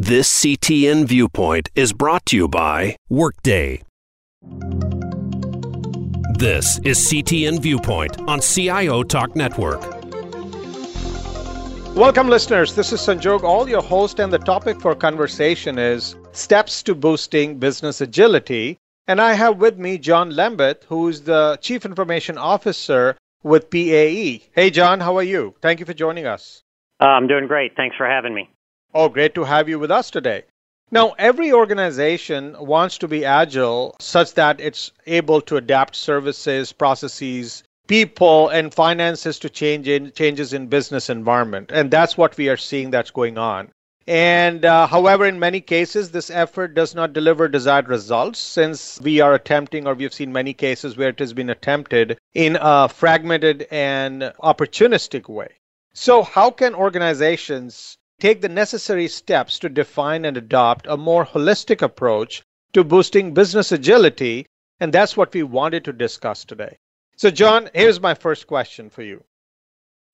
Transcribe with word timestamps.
This 0.00 0.44
CTN 0.44 1.06
Viewpoint 1.06 1.70
is 1.74 1.92
brought 1.92 2.24
to 2.26 2.36
you 2.36 2.46
by 2.46 2.94
Workday. 3.08 3.82
This 6.38 6.78
is 6.84 6.98
CTN 6.98 7.60
Viewpoint 7.60 8.16
on 8.28 8.40
CIO 8.40 9.02
Talk 9.02 9.34
Network. 9.34 9.82
Welcome, 11.96 12.28
listeners. 12.28 12.76
This 12.76 12.92
is 12.92 13.00
Sanjog, 13.00 13.42
all 13.42 13.68
your 13.68 13.82
host, 13.82 14.20
and 14.20 14.32
the 14.32 14.38
topic 14.38 14.80
for 14.80 14.94
conversation 14.94 15.80
is 15.80 16.14
steps 16.30 16.84
to 16.84 16.94
boosting 16.94 17.58
business 17.58 18.00
agility. 18.00 18.78
And 19.08 19.20
I 19.20 19.32
have 19.32 19.56
with 19.56 19.78
me 19.78 19.98
John 19.98 20.30
Lambeth, 20.30 20.84
who's 20.84 21.22
the 21.22 21.58
Chief 21.60 21.84
Information 21.84 22.38
Officer 22.38 23.16
with 23.42 23.68
PAE. 23.68 24.42
Hey, 24.52 24.70
John, 24.70 25.00
how 25.00 25.16
are 25.16 25.24
you? 25.24 25.56
Thank 25.60 25.80
you 25.80 25.86
for 25.86 25.92
joining 25.92 26.24
us. 26.24 26.62
Uh, 27.00 27.06
I'm 27.06 27.26
doing 27.26 27.48
great. 27.48 27.74
Thanks 27.74 27.96
for 27.96 28.06
having 28.06 28.32
me. 28.32 28.48
Oh, 28.94 29.10
great 29.10 29.34
to 29.34 29.44
have 29.44 29.68
you 29.68 29.78
with 29.78 29.90
us 29.90 30.10
today. 30.10 30.44
Now, 30.90 31.14
every 31.18 31.52
organization 31.52 32.56
wants 32.58 32.96
to 32.98 33.08
be 33.08 33.22
agile 33.22 33.94
such 34.00 34.32
that 34.34 34.62
it's 34.62 34.92
able 35.06 35.42
to 35.42 35.58
adapt 35.58 35.94
services, 35.94 36.72
processes, 36.72 37.62
people, 37.86 38.48
and 38.48 38.72
finances 38.72 39.38
to 39.40 39.50
change 39.50 39.88
in, 39.88 40.12
changes 40.12 40.54
in 40.54 40.68
business 40.68 41.10
environment. 41.10 41.70
And 41.70 41.90
that's 41.90 42.16
what 42.16 42.38
we 42.38 42.48
are 42.48 42.56
seeing 42.56 42.90
that's 42.90 43.10
going 43.10 43.36
on. 43.36 43.70
And 44.06 44.64
uh, 44.64 44.86
however, 44.86 45.26
in 45.26 45.38
many 45.38 45.60
cases, 45.60 46.10
this 46.10 46.30
effort 46.30 46.74
does 46.74 46.94
not 46.94 47.12
deliver 47.12 47.46
desired 47.46 47.90
results 47.90 48.38
since 48.38 48.98
we 49.02 49.20
are 49.20 49.34
attempting, 49.34 49.86
or 49.86 49.92
we've 49.92 50.14
seen 50.14 50.32
many 50.32 50.54
cases 50.54 50.96
where 50.96 51.10
it 51.10 51.18
has 51.18 51.34
been 51.34 51.50
attempted 51.50 52.18
in 52.32 52.56
a 52.58 52.88
fragmented 52.88 53.68
and 53.70 54.22
opportunistic 54.42 55.28
way. 55.28 55.50
So, 55.92 56.22
how 56.22 56.50
can 56.50 56.74
organizations 56.74 57.98
take 58.20 58.40
the 58.40 58.48
necessary 58.48 59.06
steps 59.06 59.58
to 59.60 59.68
define 59.68 60.24
and 60.24 60.36
adopt 60.36 60.86
a 60.88 60.96
more 60.96 61.24
holistic 61.24 61.82
approach 61.82 62.42
to 62.72 62.82
boosting 62.82 63.32
business 63.32 63.70
agility. 63.70 64.46
And 64.80 64.92
that's 64.92 65.16
what 65.16 65.32
we 65.32 65.42
wanted 65.42 65.84
to 65.84 65.92
discuss 65.92 66.44
today. 66.44 66.78
So, 67.16 67.30
John, 67.30 67.68
here's 67.74 68.00
my 68.00 68.14
first 68.14 68.46
question 68.46 68.90
for 68.90 69.02
you. 69.02 69.24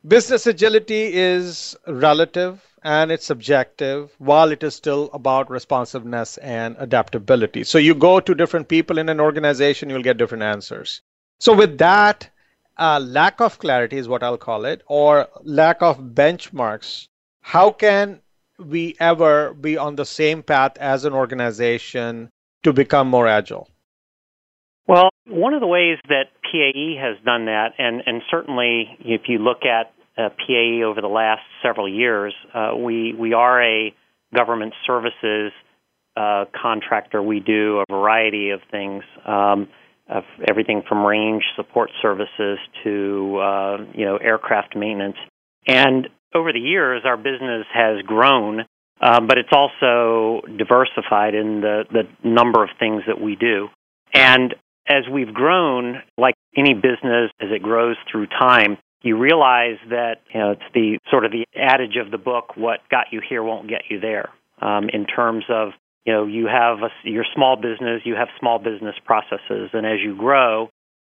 Business 0.07 0.47
agility 0.47 1.15
is 1.15 1.77
relative 1.87 2.63
and 2.83 3.11
it's 3.11 3.25
subjective 3.25 4.15
while 4.19 4.53
it 4.53 4.63
is 4.63 4.75
still 4.75 5.09
about 5.15 5.51
responsiveness 5.51 6.37
and 6.39 6.77
adaptability. 6.79 7.65
So, 7.65 7.79
you 7.79 7.95
go 7.95 8.21
to 8.21 8.35
different 8.35 8.69
people 8.69 8.99
in 8.99 9.09
an 9.09 9.21
organization, 9.21 9.89
you'll 9.89 10.03
get 10.03 10.19
different 10.19 10.45
answers. 10.45 11.01
So, 11.41 11.55
with 11.55 11.79
that, 11.79 12.31
uh, 12.77 13.01
lack 13.01 13.41
of 13.41 13.59
clarity 13.59 13.97
is 13.97 14.09
what 14.09 14.23
I'll 14.23 14.39
call 14.39 14.65
it, 14.65 14.83
or 14.87 15.29
lack 15.43 15.81
of 15.83 15.99
benchmarks 15.99 17.09
how 17.45 17.71
can 17.71 18.23
we 18.59 18.97
ever 18.99 19.53
be 19.53 19.77
on 19.77 19.97
the 19.97 20.07
same 20.07 20.43
path 20.43 20.79
as 20.79 21.05
an 21.05 21.13
organization 21.13 22.31
to 22.63 22.73
become 22.73 23.07
more 23.07 23.29
agile? 23.29 23.69
Well, 24.89 25.11
one 25.27 25.53
of 25.53 25.61
the 25.61 25.67
ways 25.67 25.99
that 26.09 26.29
PAE 26.43 26.99
has 26.99 27.23
done 27.23 27.45
that, 27.45 27.73
and, 27.77 28.03
and 28.07 28.23
certainly 28.31 28.97
if 29.01 29.23
you 29.29 29.39
look 29.39 29.67
at 29.67 29.93
uh, 30.17 30.31
PAE 30.31 30.85
over 30.87 31.03
the 31.03 31.09
last 31.09 31.43
several 31.63 31.87
years, 31.87 32.33
uh, 32.55 32.71
we, 32.77 33.13
we 33.13 33.35
are 33.35 33.63
a 33.63 33.95
government 34.35 34.73
services 34.87 35.53
uh, 36.17 36.47
contractor. 36.61 37.23
We 37.23 37.41
do 37.41 37.83
a 37.87 37.93
variety 37.93 38.51
of 38.51 38.61
things, 38.71 39.05
um, 39.27 39.69
of 40.09 40.25
everything 40.49 40.83
from 40.89 41.05
range 41.05 41.43
support 41.57 41.91
services 42.01 42.59
to 42.85 43.39
uh, 43.39 43.77
you 43.95 44.07
know 44.07 44.17
aircraft 44.17 44.77
maintenance. 44.77 45.17
And 45.67 46.09
over 46.35 46.53
the 46.53 46.61
years, 46.61 47.03
our 47.05 47.17
business 47.17 47.67
has 47.73 48.03
grown, 48.03 48.61
um, 49.01 49.27
but 49.27 49.39
it's 49.39 49.53
also 49.53 50.43
diversified 50.47 51.35
in 51.35 51.61
the, 51.61 51.85
the 51.91 52.29
number 52.29 52.63
of 52.63 52.71
things 52.79 53.03
that 53.07 53.21
we 53.21 53.37
do. 53.37 53.69
And 54.13 54.55
as 54.89 55.05
we've 55.11 55.33
grown, 55.33 56.03
like 56.19 56.35
any 56.57 56.75
business, 56.75 57.31
as 57.41 57.49
it 57.51 57.63
grows 57.63 57.97
through 58.11 58.27
time, 58.27 58.79
you 59.03 59.19
realize 59.19 59.77
that 59.91 60.23
you 60.33 60.41
know 60.41 60.53
it's 60.53 60.63
the 60.73 60.99
sort 61.11 61.25
of 61.25 61.33
the 61.33 61.45
adage 61.55 61.97
of 62.03 62.11
the 62.11 62.19
book: 62.19 62.57
"What 62.57 62.81
got 62.91 63.07
you 63.13 63.21
here 63.27 63.43
won't 63.43 63.69
get 63.69 63.83
you 63.91 64.01
there." 64.01 64.31
Um, 64.63 64.89
in 64.89 65.05
terms 65.05 65.45
of 65.51 65.73
you 66.05 66.13
know, 66.13 66.27
you 66.27 66.47
have 66.47 66.79
a, 66.83 66.91
your 67.09 67.25
small 67.35 67.57
business, 67.57 68.03
you 68.05 68.15
have 68.15 68.29
small 68.39 68.59
business 68.59 68.95
processes, 69.05 69.71
and 69.73 69.87
as 69.87 70.01
you 70.03 70.17
grow, 70.17 70.69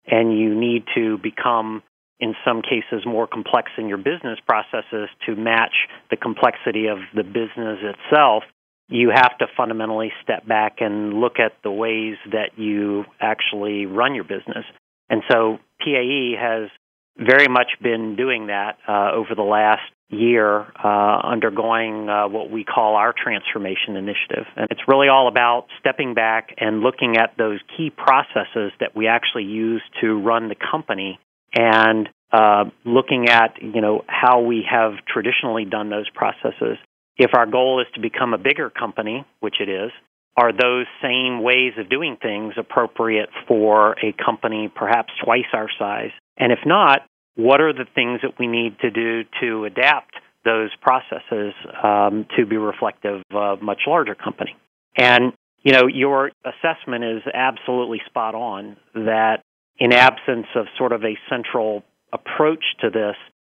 and 0.07 0.37
you 0.37 0.55
need 0.59 0.83
to 0.95 1.17
become 1.19 1.83
in 2.19 2.35
some 2.45 2.61
cases 2.61 3.05
more 3.05 3.27
complex 3.27 3.71
in 3.77 3.87
your 3.87 3.97
business 3.97 4.39
processes 4.45 5.09
to 5.25 5.35
match 5.35 5.87
the 6.09 6.17
complexity 6.17 6.87
of 6.87 6.97
the 7.15 7.23
business 7.23 7.79
itself, 7.81 8.43
you 8.89 9.11
have 9.13 9.37
to 9.37 9.45
fundamentally 9.55 10.11
step 10.23 10.45
back 10.47 10.77
and 10.79 11.13
look 11.13 11.39
at 11.39 11.53
the 11.63 11.71
ways 11.71 12.17
that 12.31 12.57
you 12.57 13.05
actually 13.19 13.85
run 13.85 14.15
your 14.15 14.23
business. 14.23 14.65
And 15.09 15.21
so 15.29 15.59
PAE 15.79 16.35
has 16.39 16.69
very 17.17 17.47
much 17.47 17.71
been 17.81 18.15
doing 18.15 18.47
that 18.47 18.77
uh, 18.87 19.11
over 19.13 19.35
the 19.35 19.43
last 19.43 19.81
year, 20.09 20.65
uh, 20.83 21.19
undergoing 21.23 22.09
uh, 22.09 22.27
what 22.27 22.49
we 22.49 22.63
call 22.63 22.95
our 22.95 23.13
transformation 23.13 23.95
initiative. 23.95 24.45
And 24.55 24.67
it's 24.71 24.81
really 24.87 25.07
all 25.07 25.27
about 25.27 25.67
stepping 25.79 26.15
back 26.15 26.55
and 26.57 26.81
looking 26.81 27.17
at 27.17 27.37
those 27.37 27.59
key 27.77 27.91
processes 27.91 28.71
that 28.79 28.95
we 28.95 29.07
actually 29.07 29.43
use 29.43 29.83
to 30.01 30.19
run 30.19 30.49
the 30.49 30.55
company 30.55 31.19
and 31.53 32.09
uh, 32.31 32.65
looking 32.85 33.27
at 33.29 33.55
you 33.61 33.81
know 33.81 34.03
how 34.07 34.41
we 34.41 34.63
have 34.69 34.93
traditionally 35.07 35.65
done 35.65 35.89
those 35.89 36.09
processes. 36.09 36.77
If 37.17 37.31
our 37.35 37.45
goal 37.45 37.81
is 37.81 37.87
to 37.95 38.01
become 38.01 38.33
a 38.33 38.37
bigger 38.37 38.69
company, 38.69 39.25
which 39.39 39.55
it 39.59 39.67
is, 39.67 39.91
are 40.37 40.53
those 40.53 40.85
same 41.01 41.43
ways 41.43 41.73
of 41.77 41.89
doing 41.89 42.17
things 42.21 42.53
appropriate 42.57 43.29
for 43.47 43.93
a 44.03 44.13
company 44.23 44.71
perhaps 44.73 45.11
twice 45.23 45.49
our 45.53 45.69
size? 45.77 46.11
And 46.37 46.53
if 46.53 46.59
not, 46.65 47.01
what 47.35 47.59
are 47.61 47.73
the 47.73 47.85
things 47.93 48.21
that 48.21 48.39
we 48.39 48.47
need 48.47 48.79
to 48.79 48.91
do 48.91 49.23
to 49.41 49.65
adapt 49.65 50.13
those 50.45 50.69
processes 50.81 51.53
um, 51.83 52.25
to 52.37 52.45
be 52.45 52.55
reflective 52.55 53.21
of 53.31 53.59
a 53.59 53.63
much 53.63 53.81
larger 53.85 54.15
company? 54.15 54.55
And 54.97 55.33
you 55.61 55.73
know, 55.73 55.87
your 55.87 56.31
assessment 56.45 57.03
is 57.03 57.21
absolutely 57.33 58.01
spot 58.05 58.33
on 58.33 58.77
that 58.93 59.43
in 59.79 59.93
absence 59.93 60.47
of 60.55 60.65
sort 60.77 60.91
of 60.91 61.03
a 61.03 61.17
central 61.29 61.83
approach 62.11 62.63
to 62.81 62.89
this, 62.89 63.15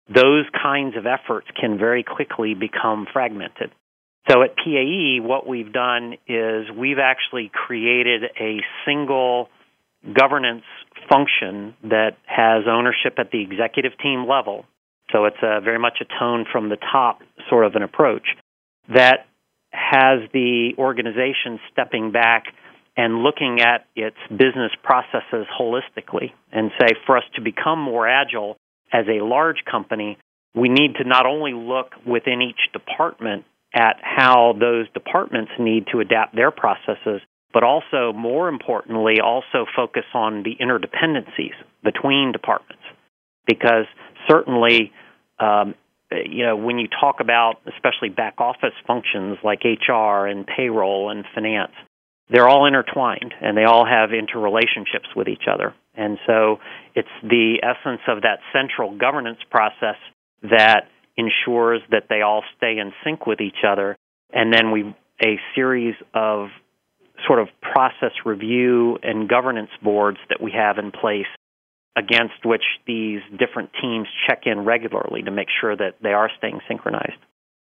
those 0.07 0.45
kinds 0.61 0.95
of 0.97 1.05
efforts 1.05 1.47
can 1.59 1.77
very 1.77 2.03
quickly 2.03 2.53
become 2.53 3.07
fragmented. 3.11 3.71
So 4.29 4.43
at 4.43 4.55
PAE, 4.55 5.19
what 5.21 5.47
we've 5.47 5.73
done 5.73 6.13
is 6.27 6.69
we've 6.77 6.99
actually 6.99 7.49
created 7.53 8.23
a 8.39 8.59
single 8.85 9.49
governance 10.13 10.63
function 11.09 11.75
that 11.83 12.17
has 12.25 12.63
ownership 12.67 13.15
at 13.17 13.31
the 13.31 13.41
executive 13.41 13.93
team 14.01 14.27
level. 14.27 14.65
So 15.11 15.25
it's 15.25 15.41
a, 15.41 15.59
very 15.61 15.79
much 15.79 15.97
a 16.01 16.05
tone 16.19 16.45
from 16.51 16.69
the 16.69 16.77
top 16.77 17.19
sort 17.49 17.65
of 17.65 17.75
an 17.75 17.83
approach 17.83 18.27
that 18.89 19.25
has 19.71 20.19
the 20.33 20.73
organization 20.77 21.59
stepping 21.71 22.11
back 22.11 22.45
and 22.97 23.23
looking 23.23 23.61
at 23.61 23.85
its 23.95 24.17
business 24.29 24.71
processes 24.83 25.47
holistically 25.59 26.31
and 26.51 26.71
say 26.79 26.87
for 27.05 27.17
us 27.17 27.23
to 27.35 27.41
become 27.41 27.79
more 27.79 28.07
agile 28.07 28.57
as 28.91 29.05
a 29.07 29.23
large 29.23 29.63
company, 29.69 30.17
we 30.53 30.67
need 30.67 30.95
to 30.95 31.07
not 31.07 31.25
only 31.25 31.53
look 31.53 31.93
within 32.05 32.41
each 32.41 32.71
department 32.73 33.45
at 33.73 33.97
how 34.01 34.53
those 34.59 34.89
departments 34.93 35.51
need 35.57 35.85
to 35.91 36.01
adapt 36.01 36.35
their 36.35 36.51
processes, 36.51 37.21
but 37.53 37.63
also, 37.63 38.13
more 38.13 38.49
importantly, 38.49 39.19
also 39.23 39.65
focus 39.75 40.03
on 40.13 40.43
the 40.43 40.55
interdependencies 40.61 41.55
between 41.83 42.31
departments. 42.31 42.83
Because 43.45 43.85
certainly, 44.29 44.91
um, 45.39 45.75
you 46.11 46.45
know, 46.45 46.55
when 46.55 46.77
you 46.77 46.87
talk 46.87 47.17
about 47.19 47.55
especially 47.67 48.09
back 48.09 48.35
office 48.39 48.73
functions 48.85 49.37
like 49.43 49.63
HR 49.63 50.27
and 50.27 50.45
payroll 50.45 51.09
and 51.09 51.25
finance, 51.33 51.71
they're 52.29 52.47
all 52.47 52.65
intertwined 52.65 53.33
and 53.41 53.57
they 53.57 53.63
all 53.63 53.85
have 53.85 54.11
interrelationships 54.11 55.15
with 55.15 55.27
each 55.27 55.43
other. 55.51 55.73
And 55.95 56.17
so 56.25 56.59
it's 56.95 57.09
the 57.21 57.61
essence 57.61 58.01
of 58.07 58.21
that 58.21 58.39
central 58.53 58.97
governance 58.97 59.39
process 59.49 59.97
that 60.43 60.87
ensures 61.17 61.81
that 61.91 62.03
they 62.09 62.21
all 62.21 62.43
stay 62.57 62.77
in 62.77 62.93
sync 63.03 63.27
with 63.27 63.41
each 63.41 63.63
other. 63.67 63.97
And 64.33 64.53
then 64.53 64.71
we 64.71 64.95
a 65.23 65.39
series 65.53 65.95
of 66.13 66.47
sort 67.27 67.39
of 67.39 67.49
process 67.61 68.11
review 68.25 68.97
and 69.03 69.29
governance 69.29 69.69
boards 69.83 70.17
that 70.29 70.41
we 70.41 70.51
have 70.51 70.77
in 70.77 70.91
place 70.91 71.27
against 71.95 72.45
which 72.45 72.63
these 72.87 73.19
different 73.37 73.69
teams 73.79 74.07
check 74.27 74.43
in 74.45 74.61
regularly 74.65 75.21
to 75.21 75.31
make 75.31 75.47
sure 75.59 75.75
that 75.75 75.95
they 76.01 76.13
are 76.13 76.29
staying 76.37 76.59
synchronized. 76.67 77.19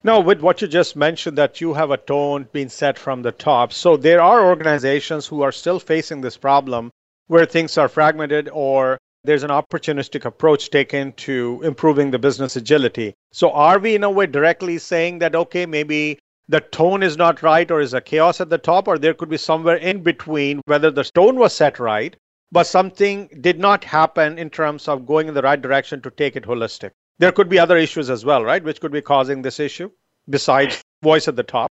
No, 0.06 0.20
with 0.20 0.42
what 0.42 0.62
you 0.62 0.68
just 0.68 0.98
mentioned, 0.98 1.38
that 1.38 1.62
you 1.62 1.74
have 1.76 1.90
a 1.90 1.96
tone 1.96 2.50
being 2.52 2.68
set 2.68 3.00
from 3.00 3.22
the 3.22 3.32
top. 3.32 3.72
So 3.72 3.96
there 3.96 4.20
are 4.20 4.46
organizations 4.46 5.28
who 5.28 5.42
are 5.44 5.52
still 5.54 5.80
facing 5.80 6.20
this 6.20 6.36
problem 6.36 6.92
where 7.28 7.46
things 7.46 7.78
are 7.78 7.88
fragmented 7.88 8.50
or 8.52 8.98
there's 9.24 9.44
an 9.44 9.50
opportunistic 9.50 10.26
approach 10.26 10.70
taken 10.70 11.14
to 11.14 11.62
improving 11.64 12.12
the 12.12 12.20
business 12.20 12.58
agility. 12.58 13.14
So 13.32 13.52
are 13.52 13.80
we 13.80 13.96
in 13.96 14.04
a 14.04 14.12
way 14.12 14.28
directly 14.28 14.78
saying 14.78 15.20
that, 15.20 15.36
okay, 15.36 15.66
maybe 15.66 16.20
the 16.50 16.60
tone 16.60 17.02
is 17.02 17.16
not 17.16 17.42
right 17.42 17.72
or 17.72 17.80
is 17.80 17.94
a 17.94 18.02
chaos 18.02 18.42
at 18.42 18.50
the 18.50 18.58
top, 18.58 18.90
or 18.90 18.98
there 18.98 19.14
could 19.14 19.30
be 19.30 19.38
somewhere 19.38 19.78
in 19.78 20.04
between 20.04 20.60
whether 20.66 20.92
the 20.92 21.06
tone 21.06 21.38
was 21.38 21.54
set 21.54 21.80
right, 21.80 22.18
but 22.52 22.68
something 22.68 23.30
did 23.40 23.58
not 23.58 23.86
happen 23.86 24.38
in 24.38 24.50
terms 24.50 24.90
of 24.90 25.06
going 25.06 25.30
in 25.30 25.34
the 25.34 25.42
right 25.42 25.62
direction 25.62 26.02
to 26.02 26.12
take 26.12 26.36
it 26.36 26.44
holistic. 26.44 26.92
There 27.20 27.32
could 27.32 27.50
be 27.50 27.60
other 27.60 27.78
issues 27.78 28.10
as 28.10 28.26
well, 28.26 28.44
right, 28.44 28.64
which 28.64 28.82
could 28.82 28.92
be 28.92 29.02
causing 29.02 29.42
this 29.42 29.60
issue 29.60 29.92
besides 30.30 30.82
voice 31.02 31.28
at 31.28 31.36
the 31.36 31.44
top. 31.44 31.70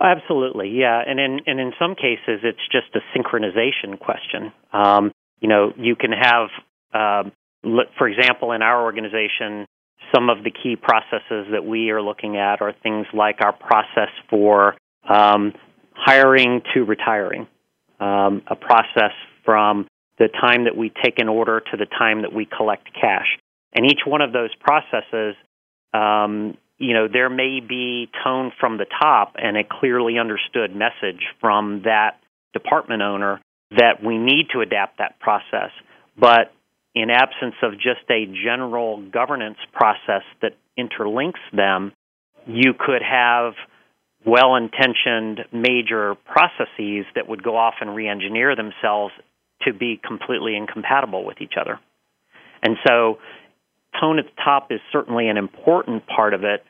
Absolutely, 0.00 0.70
yeah, 0.70 1.00
and 1.06 1.20
in 1.20 1.40
and 1.46 1.60
in 1.60 1.72
some 1.78 1.94
cases, 1.94 2.40
it's 2.42 2.66
just 2.70 2.94
a 2.94 3.00
synchronization 3.16 3.98
question. 3.98 4.52
Um, 4.72 5.12
you 5.40 5.48
know, 5.48 5.72
you 5.76 5.96
can 5.96 6.12
have, 6.12 6.48
uh, 6.92 7.30
for 7.98 8.08
example, 8.08 8.52
in 8.52 8.62
our 8.62 8.82
organization, 8.82 9.66
some 10.14 10.28
of 10.28 10.44
the 10.44 10.50
key 10.50 10.76
processes 10.76 11.46
that 11.52 11.64
we 11.64 11.90
are 11.90 12.02
looking 12.02 12.36
at 12.36 12.60
are 12.60 12.72
things 12.82 13.06
like 13.14 13.40
our 13.40 13.52
process 13.52 14.10
for 14.28 14.76
um, 15.08 15.52
hiring 15.94 16.62
to 16.74 16.84
retiring, 16.84 17.46
um, 18.00 18.42
a 18.48 18.56
process 18.56 19.12
from 19.44 19.86
the 20.18 20.28
time 20.28 20.64
that 20.64 20.76
we 20.76 20.92
take 21.02 21.18
an 21.18 21.28
order 21.28 21.60
to 21.60 21.76
the 21.76 21.86
time 21.86 22.22
that 22.22 22.32
we 22.32 22.46
collect 22.46 22.88
cash. 23.00 23.38
And 23.72 23.86
each 23.86 24.00
one 24.06 24.20
of 24.20 24.32
those 24.32 24.54
processes, 24.56 25.34
um, 25.94 26.56
you 26.78 26.94
know, 26.94 27.08
there 27.10 27.30
may 27.30 27.60
be 27.60 28.10
tone 28.24 28.52
from 28.58 28.76
the 28.76 28.86
top 29.00 29.34
and 29.36 29.56
a 29.56 29.64
clearly 29.64 30.18
understood 30.18 30.74
message 30.74 31.22
from 31.40 31.82
that 31.84 32.18
department 32.52 33.02
owner 33.02 33.40
that 33.70 34.02
we 34.04 34.18
need 34.18 34.48
to 34.52 34.60
adapt 34.60 34.98
that 34.98 35.18
process. 35.20 35.70
But 36.18 36.52
in 36.94 37.08
absence 37.10 37.54
of 37.62 37.72
just 37.74 38.04
a 38.10 38.26
general 38.26 39.02
governance 39.10 39.58
process 39.72 40.22
that 40.42 40.52
interlinks 40.78 41.40
them, 41.52 41.92
you 42.46 42.74
could 42.78 43.02
have 43.02 43.54
well 44.26 44.56
intentioned 44.56 45.40
major 45.52 46.14
processes 46.26 47.06
that 47.14 47.28
would 47.28 47.42
go 47.42 47.56
off 47.56 47.74
and 47.80 47.94
re 47.94 48.08
engineer 48.08 48.54
themselves 48.54 49.12
to 49.62 49.72
be 49.72 50.00
completely 50.04 50.56
incompatible 50.56 51.24
with 51.24 51.40
each 51.40 51.54
other. 51.60 51.78
And 52.62 52.76
so, 52.86 53.18
tone 54.00 54.18
at 54.18 54.26
the 54.26 54.42
top 54.42 54.70
is 54.70 54.80
certainly 54.92 55.28
an 55.28 55.36
important 55.36 56.06
part 56.06 56.34
of 56.34 56.44
it, 56.44 56.64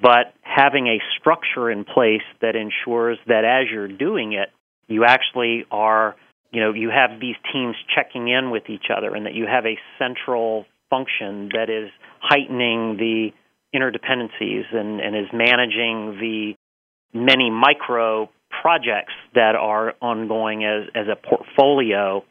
but 0.00 0.34
having 0.42 0.86
a 0.86 0.98
structure 1.18 1.70
in 1.70 1.84
place 1.84 2.22
that 2.40 2.56
ensures 2.56 3.18
that 3.26 3.44
as 3.44 3.70
you're 3.72 3.88
doing 3.88 4.32
it, 4.32 4.50
you 4.88 5.04
actually 5.04 5.64
are 5.70 6.16
you 6.52 6.60
know 6.60 6.72
you 6.72 6.90
have 6.90 7.20
these 7.20 7.36
teams 7.52 7.74
checking 7.94 8.28
in 8.28 8.50
with 8.50 8.64
each 8.68 8.86
other 8.94 9.14
and 9.14 9.26
that 9.26 9.34
you 9.34 9.46
have 9.46 9.66
a 9.66 9.78
central 9.98 10.66
function 10.90 11.50
that 11.52 11.70
is 11.70 11.90
heightening 12.20 12.96
the 12.96 13.30
interdependencies 13.74 14.72
and, 14.72 15.00
and 15.00 15.16
is 15.16 15.26
managing 15.32 16.18
the 16.20 16.54
many 17.12 17.50
micro 17.50 18.30
projects 18.62 19.12
that 19.34 19.56
are 19.56 19.94
ongoing 20.00 20.64
as, 20.64 20.88
as 20.94 21.06
a 21.08 21.16
portfolio 21.16 22.24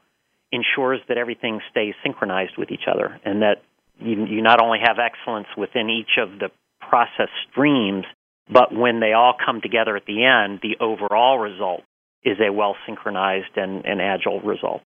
ensures 0.51 1.01
that 1.07 1.17
everything 1.17 1.59
stays 1.71 1.93
synchronized 2.03 2.53
with 2.57 2.71
each 2.71 2.87
other 2.89 3.19
and 3.25 3.41
that 3.41 3.61
you, 4.03 4.25
you 4.25 4.41
not 4.41 4.61
only 4.61 4.79
have 4.83 4.97
excellence 4.99 5.47
within 5.57 5.89
each 5.89 6.17
of 6.17 6.39
the 6.39 6.49
process 6.81 7.29
streams, 7.49 8.05
but 8.49 8.73
when 8.73 8.99
they 8.99 9.13
all 9.13 9.33
come 9.33 9.61
together 9.61 9.95
at 9.95 10.05
the 10.05 10.25
end, 10.25 10.59
the 10.61 10.77
overall 10.83 11.39
result 11.39 11.81
is 12.23 12.37
a 12.39 12.51
well 12.51 12.75
synchronized 12.85 13.57
and, 13.57 13.85
and 13.85 14.01
agile 14.01 14.41
result. 14.41 14.81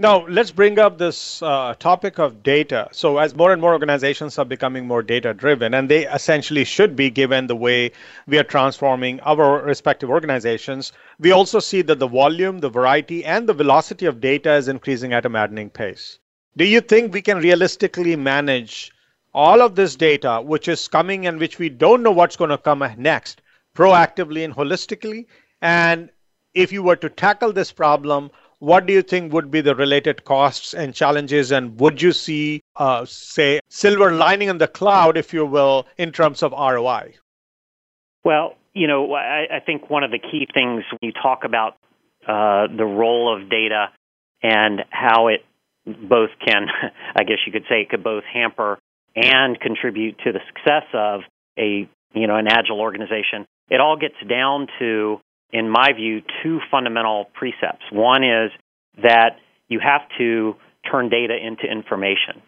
Now, 0.00 0.24
let's 0.28 0.52
bring 0.52 0.78
up 0.78 0.96
this 0.96 1.42
uh, 1.42 1.74
topic 1.80 2.20
of 2.20 2.44
data. 2.44 2.88
So, 2.92 3.18
as 3.18 3.34
more 3.34 3.52
and 3.52 3.60
more 3.60 3.72
organizations 3.72 4.38
are 4.38 4.44
becoming 4.44 4.86
more 4.86 5.02
data 5.02 5.34
driven, 5.34 5.74
and 5.74 5.88
they 5.88 6.06
essentially 6.06 6.64
should 6.64 6.94
be 6.94 7.10
given 7.10 7.48
the 7.48 7.56
way 7.56 7.90
we 8.28 8.38
are 8.38 8.44
transforming 8.44 9.18
our 9.22 9.60
respective 9.60 10.08
organizations, 10.08 10.92
we 11.18 11.32
also 11.32 11.58
see 11.58 11.82
that 11.82 11.98
the 11.98 12.06
volume, 12.06 12.60
the 12.60 12.68
variety, 12.68 13.24
and 13.24 13.48
the 13.48 13.54
velocity 13.54 14.06
of 14.06 14.20
data 14.20 14.54
is 14.54 14.68
increasing 14.68 15.12
at 15.12 15.26
a 15.26 15.28
maddening 15.28 15.68
pace. 15.68 16.20
Do 16.58 16.64
you 16.64 16.80
think 16.80 17.14
we 17.14 17.22
can 17.22 17.38
realistically 17.38 18.16
manage 18.16 18.90
all 19.32 19.62
of 19.62 19.76
this 19.76 19.94
data, 19.94 20.42
which 20.42 20.66
is 20.66 20.88
coming 20.88 21.24
and 21.24 21.38
which 21.38 21.60
we 21.60 21.68
don't 21.68 22.02
know 22.02 22.10
what's 22.10 22.34
going 22.34 22.50
to 22.50 22.58
come 22.58 22.84
next, 22.98 23.42
proactively 23.76 24.44
and 24.44 24.52
holistically? 24.52 25.26
And 25.62 26.10
if 26.54 26.72
you 26.72 26.82
were 26.82 26.96
to 26.96 27.08
tackle 27.08 27.52
this 27.52 27.70
problem, 27.70 28.32
what 28.58 28.86
do 28.86 28.92
you 28.92 29.02
think 29.02 29.32
would 29.32 29.52
be 29.52 29.60
the 29.60 29.76
related 29.76 30.24
costs 30.24 30.74
and 30.74 30.92
challenges? 30.92 31.52
And 31.52 31.78
would 31.78 32.02
you 32.02 32.10
see, 32.10 32.64
uh, 32.74 33.04
say, 33.04 33.60
silver 33.68 34.10
lining 34.10 34.48
in 34.48 34.58
the 34.58 34.66
cloud, 34.66 35.16
if 35.16 35.32
you 35.32 35.46
will, 35.46 35.86
in 35.96 36.10
terms 36.10 36.42
of 36.42 36.50
ROI? 36.50 37.14
Well, 38.24 38.56
you 38.74 38.88
know, 38.88 39.14
I, 39.14 39.46
I 39.58 39.60
think 39.60 39.90
one 39.90 40.02
of 40.02 40.10
the 40.10 40.18
key 40.18 40.48
things 40.52 40.82
when 40.90 40.98
you 41.02 41.12
talk 41.12 41.44
about 41.44 41.76
uh, 42.26 42.66
the 42.76 42.84
role 42.84 43.32
of 43.32 43.48
data 43.48 43.90
and 44.42 44.84
how 44.90 45.28
it 45.28 45.44
both 46.08 46.30
can, 46.44 46.66
I 47.16 47.24
guess 47.24 47.38
you 47.46 47.52
could 47.52 47.64
say, 47.68 47.86
could 47.88 48.04
both 48.04 48.24
hamper 48.24 48.78
and 49.16 49.58
contribute 49.58 50.18
to 50.24 50.32
the 50.32 50.40
success 50.48 50.84
of 50.92 51.20
a 51.58 51.88
you 52.14 52.26
know 52.26 52.36
an 52.36 52.46
agile 52.48 52.80
organization. 52.80 53.46
It 53.68 53.80
all 53.80 53.96
gets 53.96 54.14
down 54.28 54.68
to 54.78 55.20
in 55.52 55.68
my 55.68 55.92
view, 55.96 56.22
two 56.42 56.60
fundamental 56.70 57.26
precepts. 57.34 57.84
One 57.90 58.22
is 58.22 58.50
that 59.02 59.36
you 59.68 59.80
have 59.80 60.02
to 60.18 60.56
turn 60.90 61.08
data 61.08 61.34
into 61.34 61.64
information. 61.64 62.42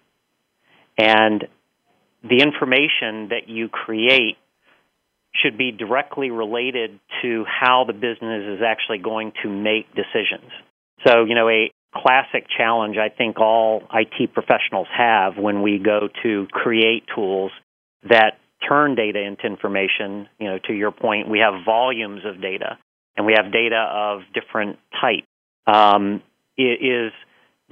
And 0.98 1.46
the 2.22 2.42
information 2.42 3.30
that 3.30 3.48
you 3.48 3.68
create 3.68 4.36
should 5.34 5.56
be 5.56 5.72
directly 5.72 6.30
related 6.30 6.98
to 7.22 7.44
how 7.46 7.84
the 7.86 7.92
business 7.92 8.58
is 8.58 8.60
actually 8.66 8.98
going 8.98 9.32
to 9.42 9.48
make 9.48 9.86
decisions. 9.94 10.50
So, 11.06 11.24
you 11.24 11.34
know, 11.34 11.48
a 11.48 11.70
classic 11.94 12.46
challenge 12.56 12.96
I 12.96 13.08
think 13.08 13.40
all 13.40 13.82
IT 13.92 14.32
professionals 14.32 14.88
have 14.96 15.36
when 15.36 15.62
we 15.62 15.78
go 15.78 16.08
to 16.22 16.46
create 16.50 17.04
tools 17.14 17.52
that 18.08 18.38
turn 18.66 18.94
data 18.94 19.20
into 19.20 19.46
information, 19.46 20.28
you 20.38 20.46
know, 20.48 20.58
to 20.66 20.72
your 20.72 20.90
point, 20.90 21.28
we 21.28 21.40
have 21.40 21.64
volumes 21.64 22.22
of 22.24 22.40
data 22.40 22.78
and 23.16 23.26
we 23.26 23.34
have 23.36 23.52
data 23.52 23.76
of 23.76 24.20
different 24.32 24.78
types, 25.00 25.26
um, 25.66 26.22
is 26.56 27.12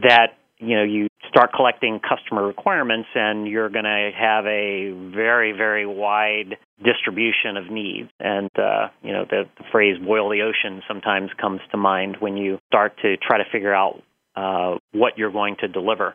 that 0.02 0.38
you 0.58 0.76
know 0.76 0.82
you 0.82 1.08
start 1.28 1.52
collecting 1.54 2.00
customer 2.00 2.46
requirements 2.46 3.08
and 3.14 3.46
you're 3.46 3.68
going 3.68 3.84
to 3.84 4.10
have 4.16 4.46
a 4.46 4.90
very 5.14 5.52
very 5.52 5.86
wide 5.86 6.56
distribution 6.84 7.56
of 7.56 7.70
needs. 7.70 8.10
And 8.20 8.50
uh, 8.56 8.88
you 9.02 9.12
know 9.12 9.24
the, 9.28 9.44
the, 9.58 9.64
phrase 9.72 9.96
boil 9.98 10.30
the 10.30 10.42
ocean 10.42 10.82
sometimes 10.86 11.30
comes 11.40 11.60
to 11.72 11.76
mind 11.76 12.16
when 12.20 12.36
you 12.36 12.58
start 12.68 12.96
to 13.02 13.16
try 13.16 13.38
to 13.38 13.44
figure 13.50 13.74
out 13.74 14.02
uh, 14.36 14.78
what 14.92 15.18
you're 15.18 15.32
going 15.32 15.56
to 15.60 15.68
deliver. 15.68 16.14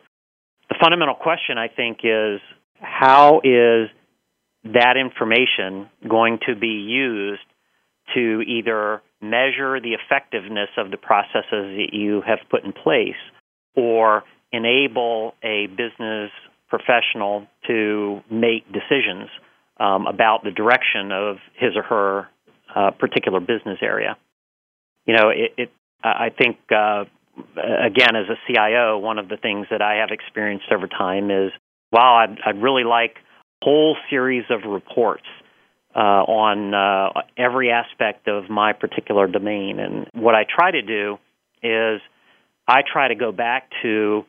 The 0.68 0.76
fundamental 0.80 1.14
question 1.14 1.58
i 1.58 1.68
think 1.68 1.98
is 2.02 2.40
how 2.80 3.40
is 3.44 3.90
that 4.64 4.96
information 4.96 5.90
going 6.08 6.38
to 6.48 6.56
be 6.56 6.86
used 6.88 7.42
to 8.14 8.42
either 8.42 9.02
measure 9.20 9.80
the 9.80 9.94
effectiveness 9.94 10.68
of 10.76 10.90
the 10.90 10.96
processes 10.96 11.44
that 11.50 11.90
you 11.92 12.22
have 12.26 12.38
put 12.50 12.64
in 12.64 12.72
place 12.72 13.20
or 13.74 14.22
enable 14.52 15.34
a 15.42 15.66
business 15.66 16.30
professional 16.68 17.46
to 17.66 18.20
make 18.30 18.64
decisions 18.72 19.28
um, 19.78 20.06
about 20.06 20.44
the 20.44 20.50
direction 20.50 21.12
of 21.12 21.36
his 21.54 21.76
or 21.76 21.82
her 21.82 22.28
uh, 22.74 22.90
particular 22.92 23.40
business 23.40 23.78
area. 23.82 24.16
You 25.06 25.16
know, 25.16 25.28
it, 25.30 25.52
it 25.56 25.70
I 26.02 26.30
think, 26.36 26.58
uh, 26.70 27.04
again, 27.56 28.14
as 28.14 28.28
a 28.28 28.36
CIO, 28.46 28.98
one 28.98 29.18
of 29.18 29.28
the 29.28 29.36
things 29.36 29.66
that 29.70 29.80
I 29.80 29.96
have 29.96 30.10
experienced 30.10 30.66
over 30.70 30.86
time 30.86 31.30
is, 31.30 31.50
wow, 31.90 32.16
I'd, 32.16 32.38
I'd 32.44 32.62
really 32.62 32.84
like 32.84 33.16
a 33.62 33.64
whole 33.64 33.96
series 34.10 34.44
of 34.50 34.70
reports 34.70 35.24
uh, 35.94 35.98
on 35.98 36.74
uh, 36.74 37.22
every 37.38 37.70
aspect 37.70 38.28
of 38.28 38.50
my 38.50 38.72
particular 38.72 39.26
domain. 39.26 39.78
And 39.78 40.08
what 40.12 40.34
I 40.34 40.44
try 40.44 40.72
to 40.72 40.82
do 40.82 41.18
is 41.62 42.00
I 42.68 42.82
try 42.90 43.08
to 43.08 43.14
go 43.14 43.32
back 43.32 43.70
to 43.82 44.24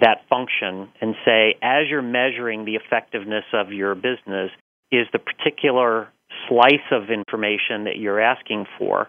that 0.00 0.20
function 0.28 0.88
and 1.00 1.14
say, 1.24 1.56
as 1.62 1.88
you're 1.88 2.02
measuring 2.02 2.64
the 2.64 2.76
effectiveness 2.76 3.44
of 3.52 3.72
your 3.72 3.94
business, 3.94 4.50
is 4.90 5.06
the 5.12 5.18
particular 5.18 6.08
slice 6.48 6.74
of 6.90 7.10
information 7.10 7.84
that 7.84 7.96
you're 7.98 8.20
asking 8.20 8.66
for 8.78 9.08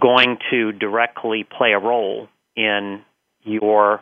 going 0.00 0.38
to 0.50 0.72
directly 0.72 1.44
play 1.44 1.72
a 1.72 1.78
role 1.78 2.28
in 2.56 3.02
your 3.42 4.00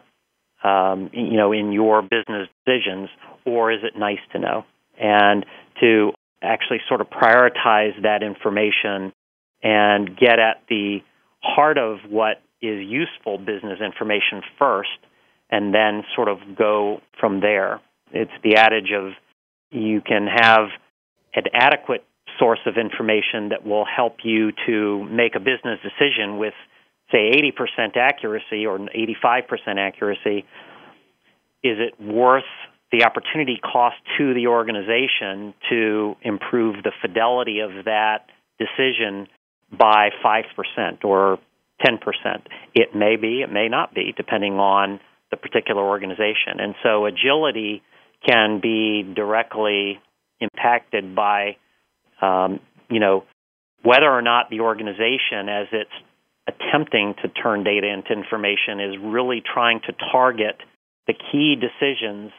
um, 0.62 1.10
you 1.12 1.36
know 1.36 1.52
in 1.52 1.72
your 1.72 2.02
business 2.02 2.48
decisions 2.64 3.08
or 3.44 3.72
is 3.72 3.80
it 3.82 3.98
nice 3.98 4.18
to 4.32 4.38
know 4.38 4.64
and 5.00 5.46
to 5.80 6.12
actually 6.42 6.78
sort 6.88 7.00
of 7.00 7.08
prioritize 7.08 8.00
that 8.02 8.22
information 8.22 9.12
and 9.62 10.16
get 10.16 10.38
at 10.38 10.62
the 10.68 10.98
heart 11.42 11.78
of 11.78 11.98
what 12.08 12.42
is 12.62 12.86
useful 12.86 13.38
business 13.38 13.80
information 13.80 14.42
first 14.58 14.90
and 15.50 15.74
then 15.74 16.04
sort 16.14 16.28
of 16.28 16.38
go 16.56 17.00
from 17.18 17.40
there. 17.40 17.80
It's 18.12 18.30
the 18.42 18.56
adage 18.56 18.92
of 18.94 19.12
you 19.70 20.00
can 20.00 20.26
have 20.26 20.68
an 21.34 21.44
adequate 21.52 22.04
source 22.38 22.60
of 22.66 22.76
information 22.76 23.50
that 23.50 23.64
will 23.64 23.84
help 23.84 24.18
you 24.24 24.52
to 24.66 25.04
make 25.04 25.34
a 25.34 25.40
business 25.40 25.78
decision 25.82 26.38
with, 26.38 26.54
say, 27.12 27.30
80% 27.30 27.96
accuracy 27.96 28.66
or 28.66 28.78
85% 28.78 29.44
accuracy. 29.78 30.44
Is 31.62 31.78
it 31.78 32.00
worth 32.00 32.44
the 32.90 33.04
opportunity 33.04 33.60
cost 33.62 33.96
to 34.18 34.34
the 34.34 34.48
organization 34.48 35.54
to 35.68 36.16
improve 36.22 36.82
the 36.82 36.92
fidelity 37.00 37.60
of 37.60 37.84
that 37.84 38.26
decision 38.58 39.28
by 39.70 40.10
5% 40.24 41.04
or 41.04 41.38
10%? 41.86 41.98
It 42.74 42.94
may 42.94 43.16
be, 43.16 43.42
it 43.42 43.52
may 43.52 43.68
not 43.68 43.94
be, 43.94 44.12
depending 44.16 44.54
on 44.54 45.00
the 45.30 45.36
particular 45.36 45.82
organization. 45.82 46.58
And 46.58 46.74
so 46.82 47.06
agility 47.06 47.82
can 48.26 48.60
be 48.60 49.02
directly 49.02 50.00
impacted 50.40 51.14
by, 51.14 51.56
um, 52.20 52.60
you 52.88 53.00
know, 53.00 53.24
whether 53.82 54.10
or 54.10 54.22
not 54.22 54.50
the 54.50 54.60
organization, 54.60 55.48
as 55.48 55.66
it's 55.72 55.90
attempting 56.46 57.14
to 57.22 57.28
turn 57.28 57.64
data 57.64 57.88
into 57.88 58.12
information, 58.12 58.80
is 58.80 58.96
really 59.00 59.42
trying 59.42 59.80
to 59.86 59.94
target 60.12 60.56
the 61.06 61.14
key 61.14 61.56
decisions 61.56 62.32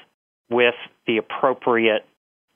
with 0.50 0.76
the 1.08 1.18
appropriate 1.18 2.06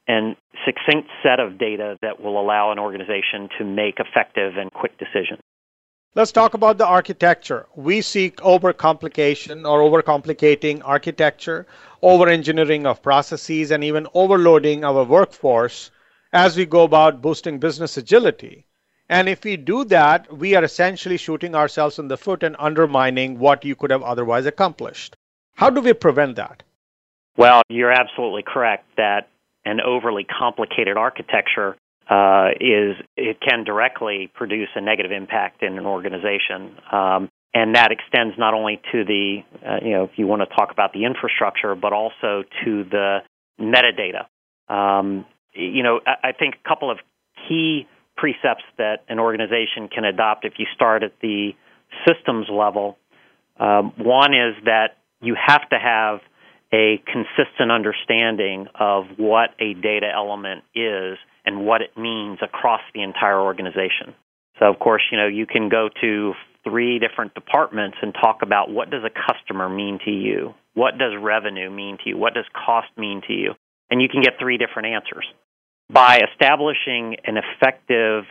and 0.07 0.35
succinct 0.65 1.09
set 1.23 1.39
of 1.39 1.57
data 1.57 1.97
that 2.01 2.21
will 2.21 2.39
allow 2.39 2.71
an 2.71 2.79
organization 2.79 3.49
to 3.57 3.65
make 3.65 3.95
effective 3.99 4.53
and 4.57 4.71
quick 4.71 4.97
decisions. 4.99 5.39
Let's 6.17 6.31
talk 6.31 6.53
about 6.53 6.77
the 6.77 6.87
architecture. 6.87 7.65
We 7.75 7.99
seek 7.99 8.37
overcomplication 8.37 9.69
or 9.69 9.81
overcomplicating 9.81 10.81
architecture, 10.85 11.67
over 12.01 12.29
engineering 12.29 12.85
of 12.85 13.01
processes, 13.01 13.69
and 13.69 13.83
even 13.83 14.07
overloading 14.13 14.85
our 14.85 15.03
workforce 15.03 15.91
as 16.31 16.55
we 16.55 16.65
go 16.65 16.83
about 16.83 17.21
boosting 17.21 17.59
business 17.59 17.97
agility. 17.97 18.65
And 19.09 19.27
if 19.27 19.43
we 19.43 19.57
do 19.57 19.83
that, 19.85 20.31
we 20.31 20.55
are 20.55 20.63
essentially 20.63 21.17
shooting 21.17 21.53
ourselves 21.53 21.99
in 21.99 22.07
the 22.07 22.15
foot 22.15 22.43
and 22.43 22.55
undermining 22.59 23.37
what 23.37 23.65
you 23.65 23.75
could 23.75 23.91
have 23.91 24.01
otherwise 24.01 24.45
accomplished. 24.45 25.17
How 25.55 25.69
do 25.69 25.81
we 25.81 25.91
prevent 25.91 26.37
that? 26.37 26.63
Well, 27.35 27.61
you're 27.67 27.91
absolutely 27.91 28.43
correct 28.43 28.85
that 28.95 29.27
an 29.65 29.81
overly 29.81 30.23
complicated 30.23 30.95
architecture 30.95 31.75
uh, 32.09 32.49
is 32.59 32.95
it 33.17 33.37
can 33.41 33.63
directly 33.63 34.29
produce 34.33 34.69
a 34.75 34.81
negative 34.81 35.11
impact 35.11 35.63
in 35.63 35.77
an 35.77 35.85
organization. 35.85 36.77
Um, 36.91 37.29
and 37.53 37.75
that 37.75 37.91
extends 37.91 38.37
not 38.37 38.53
only 38.53 38.81
to 38.91 39.05
the, 39.05 39.39
uh, 39.65 39.77
you 39.81 39.91
know, 39.91 40.03
if 40.03 40.11
you 40.17 40.27
want 40.27 40.41
to 40.41 40.55
talk 40.55 40.71
about 40.71 40.91
the 40.93 41.05
infrastructure, 41.05 41.73
but 41.73 41.93
also 41.93 42.43
to 42.63 42.83
the 42.83 43.19
metadata. 43.59 44.25
Um, 44.73 45.25
you 45.53 45.81
know, 45.81 46.01
I, 46.05 46.29
I 46.29 46.31
think 46.33 46.55
a 46.63 46.67
couple 46.67 46.91
of 46.91 46.97
key 47.47 47.87
precepts 48.17 48.63
that 48.77 49.03
an 49.07 49.19
organization 49.19 49.87
can 49.87 50.03
adopt 50.03 50.45
if 50.45 50.53
you 50.57 50.65
start 50.75 51.03
at 51.03 51.13
the 51.21 51.51
systems 52.05 52.47
level. 52.51 52.97
Um, 53.57 53.93
one 53.97 54.33
is 54.33 54.55
that 54.65 54.97
you 55.21 55.35
have 55.35 55.67
to 55.69 55.77
have 55.79 56.19
a 56.73 57.01
consistent 57.05 57.71
understanding 57.71 58.67
of 58.77 59.05
what 59.17 59.51
a 59.59 59.73
data 59.73 60.07
element 60.13 60.63
is 60.73 61.17
and 61.45 61.65
what 61.65 61.81
it 61.81 61.97
means 61.97 62.39
across 62.41 62.81
the 62.93 63.01
entire 63.01 63.39
organization. 63.39 64.15
So, 64.59 64.65
of 64.65 64.79
course, 64.79 65.01
you 65.11 65.17
know, 65.17 65.27
you 65.27 65.45
can 65.45 65.69
go 65.69 65.89
to 66.01 66.33
three 66.63 66.99
different 66.99 67.33
departments 67.33 67.97
and 68.01 68.13
talk 68.13 68.41
about 68.41 68.69
what 68.69 68.89
does 68.89 69.03
a 69.03 69.09
customer 69.09 69.69
mean 69.69 69.99
to 70.03 70.11
you? 70.11 70.53
What 70.73 70.97
does 70.97 71.13
revenue 71.19 71.69
mean 71.69 71.97
to 72.03 72.09
you? 72.09 72.17
What 72.17 72.33
does 72.33 72.45
cost 72.53 72.87
mean 72.97 73.21
to 73.27 73.33
you? 73.33 73.53
And 73.89 74.01
you 74.01 74.09
can 74.09 74.21
get 74.21 74.33
three 74.39 74.57
different 74.57 74.87
answers. 74.89 75.25
By 75.89 76.21
establishing 76.31 77.17
an 77.23 77.37
effective 77.37 78.23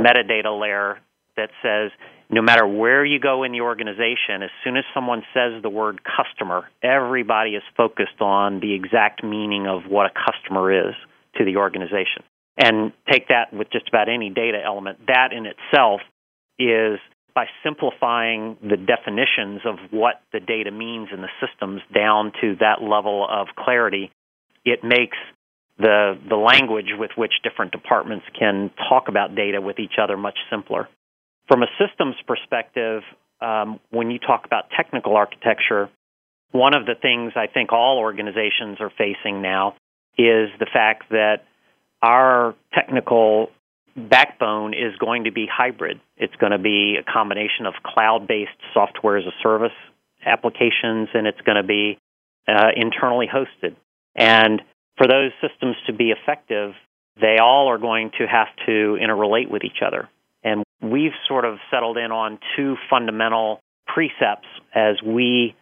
metadata 0.00 0.58
layer 0.58 0.98
that 1.36 1.50
says 1.62 1.90
no 2.30 2.40
matter 2.40 2.66
where 2.66 3.04
you 3.04 3.18
go 3.18 3.42
in 3.42 3.52
the 3.52 3.60
organization, 3.60 4.42
as 4.42 4.50
soon 4.62 4.76
as 4.76 4.84
someone 4.94 5.22
says 5.34 5.62
the 5.62 5.70
word 5.70 6.00
customer, 6.04 6.68
everybody 6.82 7.50
is 7.50 7.62
focused 7.76 8.20
on 8.20 8.60
the 8.60 8.74
exact 8.74 9.24
meaning 9.24 9.66
of 9.66 9.90
what 9.90 10.06
a 10.06 10.14
customer 10.30 10.88
is 10.88 10.94
to 11.36 11.44
the 11.44 11.56
organization 11.56 12.22
and 12.56 12.92
take 13.10 13.28
that 13.28 13.52
with 13.52 13.70
just 13.70 13.88
about 13.88 14.08
any 14.08 14.30
data 14.30 14.58
element. 14.64 14.98
That 15.06 15.32
in 15.32 15.46
itself 15.46 16.00
is 16.58 16.98
by 17.34 17.46
simplifying 17.62 18.56
the 18.62 18.78
definitions 18.78 19.60
of 19.66 19.76
what 19.90 20.22
the 20.32 20.40
data 20.40 20.70
means 20.70 21.08
in 21.12 21.20
the 21.20 21.28
systems 21.38 21.82
down 21.94 22.32
to 22.40 22.56
that 22.60 22.82
level 22.82 23.26
of 23.30 23.48
clarity, 23.56 24.10
it 24.64 24.82
makes 24.82 25.18
the 25.78 26.18
the 26.28 26.36
language 26.36 26.92
with 26.98 27.10
which 27.16 27.32
different 27.44 27.72
departments 27.72 28.24
can 28.38 28.70
talk 28.88 29.08
about 29.08 29.34
data 29.34 29.60
with 29.60 29.78
each 29.78 29.98
other 30.02 30.16
much 30.16 30.38
simpler. 30.50 30.88
From 31.48 31.62
a 31.62 31.66
systems 31.78 32.16
perspective, 32.26 33.02
um, 33.40 33.78
when 33.90 34.10
you 34.10 34.18
talk 34.18 34.46
about 34.46 34.70
technical 34.74 35.14
architecture, 35.14 35.90
one 36.52 36.74
of 36.74 36.86
the 36.86 36.94
things 36.94 37.34
I 37.36 37.46
think 37.46 37.72
all 37.72 37.98
organizations 37.98 38.80
are 38.80 38.90
facing 38.90 39.42
now 39.42 39.74
is 40.16 40.48
the 40.58 40.66
fact 40.72 41.10
that 41.10 41.44
our 42.02 42.54
technical 42.74 43.50
backbone 43.96 44.74
is 44.74 44.96
going 44.98 45.24
to 45.24 45.32
be 45.32 45.46
hybrid. 45.50 46.00
It's 46.16 46.34
going 46.36 46.52
to 46.52 46.58
be 46.58 46.96
a 47.00 47.10
combination 47.10 47.66
of 47.66 47.74
cloud 47.84 48.26
based 48.28 48.50
software 48.74 49.16
as 49.16 49.24
a 49.24 49.32
service 49.42 49.72
applications, 50.24 51.08
and 51.14 51.26
it's 51.26 51.40
going 51.40 51.56
to 51.56 51.66
be 51.66 51.98
uh, 52.46 52.68
internally 52.76 53.26
hosted. 53.26 53.74
And 54.14 54.62
for 54.96 55.06
those 55.06 55.30
systems 55.40 55.76
to 55.86 55.92
be 55.92 56.10
effective, 56.10 56.72
they 57.20 57.38
all 57.42 57.68
are 57.68 57.78
going 57.78 58.10
to 58.18 58.26
have 58.26 58.48
to 58.66 58.98
interrelate 59.00 59.50
with 59.50 59.64
each 59.64 59.82
other. 59.86 60.08
And 60.42 60.62
we've 60.82 61.12
sort 61.26 61.44
of 61.44 61.58
settled 61.70 61.96
in 61.96 62.12
on 62.12 62.38
two 62.56 62.76
fundamental 62.90 63.60
precepts 63.86 64.48
as 64.74 64.96
we 65.02 65.54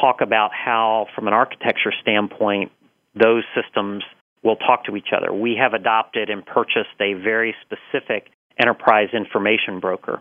talk 0.00 0.20
about 0.22 0.50
how, 0.52 1.06
from 1.14 1.28
an 1.28 1.34
architecture 1.34 1.92
standpoint, 2.02 2.72
those 3.14 3.44
systems 3.54 4.02
will 4.44 4.56
talk 4.56 4.84
to 4.84 4.96
each 4.96 5.08
other. 5.16 5.32
We 5.32 5.56
have 5.60 5.72
adopted 5.72 6.28
and 6.30 6.44
purchased 6.44 7.00
a 7.00 7.14
very 7.14 7.54
specific 7.62 8.28
enterprise 8.60 9.08
information 9.12 9.80
broker. 9.80 10.20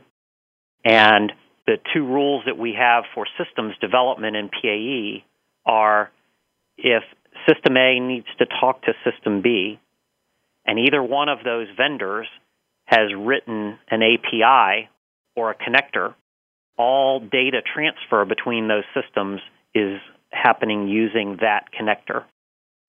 And 0.83 1.31
the 1.67 1.77
two 1.93 2.05
rules 2.05 2.43
that 2.45 2.57
we 2.57 2.75
have 2.79 3.03
for 3.13 3.25
systems 3.37 3.75
development 3.79 4.35
in 4.35 4.49
PAE 4.49 5.23
are 5.65 6.09
if 6.77 7.03
System 7.47 7.75
A 7.77 7.99
needs 7.99 8.27
to 8.39 8.45
talk 8.45 8.83
to 8.83 8.93
System 9.03 9.41
B, 9.41 9.79
and 10.65 10.79
either 10.79 11.01
one 11.01 11.29
of 11.29 11.39
those 11.43 11.67
vendors 11.75 12.27
has 12.85 13.11
written 13.17 13.77
an 13.89 14.01
API 14.01 14.89
or 15.35 15.51
a 15.51 15.55
connector, 15.55 16.13
all 16.77 17.19
data 17.19 17.61
transfer 17.61 18.25
between 18.25 18.67
those 18.67 18.83
systems 18.93 19.41
is 19.73 19.99
happening 20.31 20.87
using 20.87 21.37
that 21.41 21.65
connector. 21.79 22.23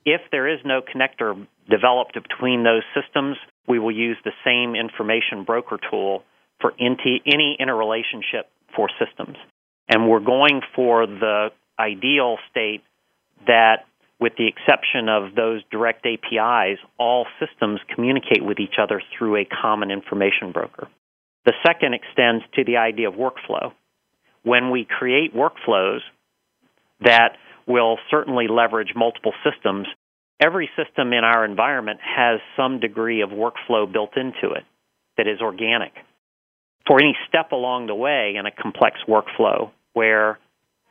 If 0.04 0.20
there 0.30 0.49
is 0.49 0.61
no 0.64 0.80
connector 0.82 1.46
developed 1.68 2.14
between 2.14 2.62
those 2.62 2.82
systems, 2.94 3.37
we 3.66 3.78
will 3.78 3.94
use 3.94 4.16
the 4.25 4.32
same 4.44 4.75
information 4.75 5.44
broker 5.44 5.78
tool 5.90 6.23
for 6.61 6.73
any 6.78 7.56
interrelationship 7.58 8.50
for 8.76 8.88
systems. 8.99 9.37
And 9.88 10.08
we're 10.08 10.20
going 10.20 10.61
for 10.75 11.06
the 11.06 11.49
ideal 11.78 12.37
state 12.50 12.82
that, 13.46 13.87
with 14.20 14.34
the 14.37 14.46
exception 14.46 15.08
of 15.08 15.34
those 15.34 15.62
direct 15.70 16.06
APIs, 16.06 16.78
all 16.99 17.26
systems 17.40 17.80
communicate 17.94 18.44
with 18.44 18.61
each 18.61 18.78
other 18.80 19.02
through 19.16 19.37
a 19.37 19.44
common 19.44 19.90
information 19.90 20.52
broker. 20.52 20.88
The 21.44 21.52
second 21.66 21.94
extends 21.94 22.44
to 22.54 22.64
the 22.64 22.78
idea 22.78 23.08
of 23.08 23.14
workflow. 23.14 23.73
When 24.42 24.70
we 24.70 24.87
create 24.87 25.34
workflows 25.34 26.00
that 27.00 27.37
will 27.66 27.99
certainly 28.11 28.47
leverage 28.49 28.92
multiple 28.94 29.33
systems. 29.42 29.87
Every 30.40 30.68
system 30.76 31.12
in 31.12 31.25
our 31.25 31.44
environment 31.44 32.00
has 32.02 32.40
some 32.56 32.80
degree 32.80 33.23
of 33.23 33.30
workflow 33.30 33.90
built 33.90 34.16
into 34.16 34.54
it 34.54 34.64
that 35.16 35.26
is 35.26 35.40
organic. 35.40 35.92
For 36.87 36.99
any 37.00 37.16
step 37.28 37.52
along 37.52 37.87
the 37.87 37.94
way 37.94 38.35
in 38.38 38.47
a 38.47 38.50
complex 38.50 38.99
workflow 39.09 39.71
where 39.94 40.38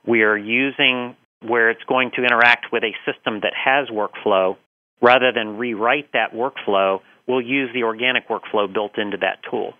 we 0.07 0.23
are 0.23 0.37
using, 0.37 1.15
where 1.41 1.69
it's 1.69 1.83
going 1.87 2.11
to 2.15 2.23
interact 2.23 2.71
with 2.71 2.83
a 2.83 2.95
system 3.05 3.41
that 3.41 3.53
has 3.53 3.89
workflow, 3.89 4.57
rather 5.01 5.31
than 5.33 5.57
rewrite 5.57 6.11
that 6.13 6.33
workflow, 6.33 7.01
we'll 7.27 7.41
use 7.41 7.69
the 7.73 7.83
organic 7.83 8.27
workflow 8.27 8.71
built 8.71 8.97
into 8.97 9.17
that 9.17 9.39
tool. 9.49 9.73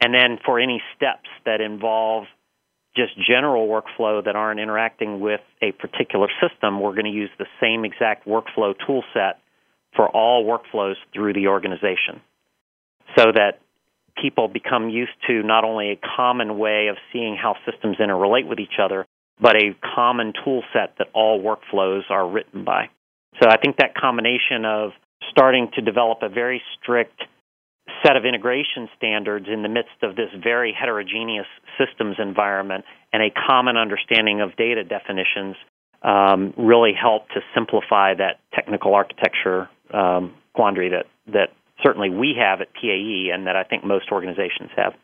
And 0.00 0.12
then 0.12 0.38
for 0.44 0.60
any 0.60 0.82
steps 0.94 1.28
that 1.46 1.60
involve 1.60 2.24
just 2.96 3.12
general 3.16 3.68
workflow 3.68 4.24
that 4.24 4.34
aren't 4.34 4.58
interacting 4.58 5.20
with 5.20 5.40
a 5.62 5.72
particular 5.72 6.28
system, 6.40 6.80
we're 6.80 6.92
going 6.92 7.04
to 7.04 7.10
use 7.10 7.30
the 7.38 7.46
same 7.60 7.84
exact 7.84 8.26
workflow 8.26 8.74
tool 8.86 9.04
set 9.12 9.38
for 9.94 10.08
all 10.08 10.44
workflows 10.44 10.94
through 11.12 11.32
the 11.32 11.48
organization 11.48 12.20
so 13.16 13.26
that 13.34 13.60
people 14.20 14.48
become 14.48 14.88
used 14.88 15.12
to 15.28 15.42
not 15.42 15.64
only 15.64 15.90
a 15.90 16.00
common 16.16 16.58
way 16.58 16.88
of 16.88 16.96
seeing 17.12 17.36
how 17.36 17.54
systems 17.70 17.98
interrelate 17.98 18.48
with 18.48 18.58
each 18.58 18.78
other, 18.82 19.06
but 19.40 19.56
a 19.56 19.76
common 19.94 20.32
tool 20.44 20.62
set 20.72 20.94
that 20.98 21.08
all 21.12 21.42
workflows 21.42 22.02
are 22.10 22.28
written 22.28 22.64
by. 22.64 22.88
So 23.42 23.48
I 23.48 23.58
think 23.58 23.76
that 23.76 23.94
combination 23.94 24.64
of 24.64 24.90
starting 25.30 25.70
to 25.74 25.82
develop 25.82 26.18
a 26.22 26.28
very 26.28 26.62
strict 26.80 27.20
set 28.04 28.16
of 28.16 28.24
integration 28.24 28.88
standards 28.96 29.46
in 29.52 29.62
the 29.62 29.68
midst 29.68 30.02
of 30.02 30.16
this 30.16 30.30
very 30.42 30.72
heterogeneous 30.72 31.46
systems 31.78 32.16
environment 32.18 32.84
and 33.12 33.22
a 33.22 33.30
common 33.30 33.76
understanding 33.76 34.40
of 34.40 34.56
data 34.56 34.84
definitions 34.84 35.56
um, 36.02 36.52
really 36.56 36.92
help 36.92 37.28
to 37.30 37.40
simplify 37.54 38.14
that 38.14 38.38
technical 38.52 38.94
architecture 38.94 39.68
um, 39.92 40.34
quandary 40.54 40.90
that, 40.90 41.06
that 41.32 41.50
certainly 41.82 42.10
we 42.10 42.34
have 42.38 42.60
at 42.60 42.72
PAE 42.74 43.30
and 43.32 43.46
that 43.46 43.56
I 43.56 43.64
think 43.64 43.84
most 43.84 44.10
organizations 44.10 44.70
have. 44.76 44.94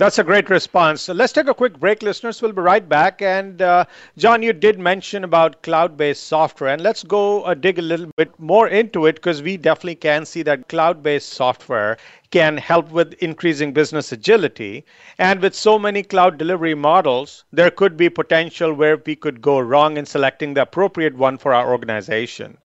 That's 0.00 0.18
a 0.18 0.24
great 0.24 0.48
response. 0.50 1.02
So 1.02 1.12
let's 1.12 1.32
take 1.32 1.46
a 1.46 1.54
quick 1.54 1.78
break, 1.78 2.02
listeners. 2.02 2.40
We'll 2.42 2.52
be 2.52 2.62
right 2.62 2.88
back. 2.88 3.20
And 3.22 3.60
uh, 3.60 3.84
John, 4.16 4.42
you 4.42 4.52
did 4.52 4.80
mention 4.80 5.22
about 5.24 5.62
cloud-based 5.62 6.24
software, 6.24 6.72
and 6.72 6.82
let's 6.82 7.04
go 7.04 7.42
uh, 7.42 7.52
dig 7.54 7.78
a 7.78 7.82
little 7.82 8.10
bit 8.16 8.32
more 8.40 8.66
into 8.66 9.04
it 9.06 9.16
because 9.16 9.42
we 9.42 9.58
definitely 9.58 9.96
can 9.96 10.24
see 10.24 10.42
that 10.42 10.68
cloud-based 10.70 11.28
software 11.28 11.98
can 12.32 12.56
help 12.56 12.90
with 12.90 13.12
increasing 13.22 13.72
business 13.72 14.10
agility. 14.10 14.86
And 15.18 15.40
with 15.40 15.54
so 15.54 15.78
many 15.78 16.02
cloud 16.02 16.38
delivery 16.38 16.74
models, 16.74 17.44
there 17.52 17.70
could 17.70 17.96
be 17.98 18.08
potential 18.08 18.72
where 18.72 18.96
we 18.96 19.14
could 19.14 19.42
go 19.42 19.60
wrong 19.60 19.98
in 19.98 20.06
selecting 20.06 20.54
the 20.54 20.62
appropriate 20.62 21.14
one 21.14 21.36
for 21.38 21.52
our 21.54 21.70
organization. 21.70 22.58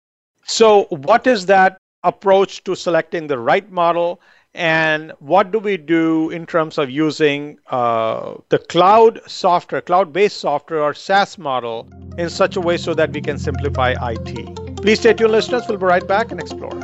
So, 0.45 0.85
what 0.91 1.27
is 1.27 1.47
that 1.47 1.79
approach 2.05 2.63
to 2.65 2.77
selecting 2.77 3.27
the 3.27 3.39
right 3.39 3.71
model? 3.73 4.21
And 4.55 5.13
what 5.19 5.51
do 5.51 5.59
we 5.59 5.79
do 5.79 6.29
in 6.29 6.45
terms 6.45 6.77
of 6.77 6.91
using 6.91 7.59
uh, 7.69 8.35
the 8.51 8.59
cloud 8.59 9.21
software, 9.27 9.81
cloud 9.81 10.13
based 10.13 10.39
software 10.39 10.83
or 10.83 10.93
SaaS 10.93 11.39
model 11.39 11.89
in 12.19 12.29
such 12.29 12.57
a 12.57 12.61
way 12.61 12.77
so 12.77 12.93
that 12.95 13.13
we 13.13 13.23
can 13.23 13.39
simplify 13.39 13.95
IT? 14.11 14.77
Please 14.77 15.01
stay 15.01 15.15
tuned, 15.15 15.33
listeners. 15.33 15.63
We'll 15.69 15.79
be 15.79 15.87
right 15.87 16.07
back 16.07 16.31
and 16.31 16.41
explore. 16.41 16.79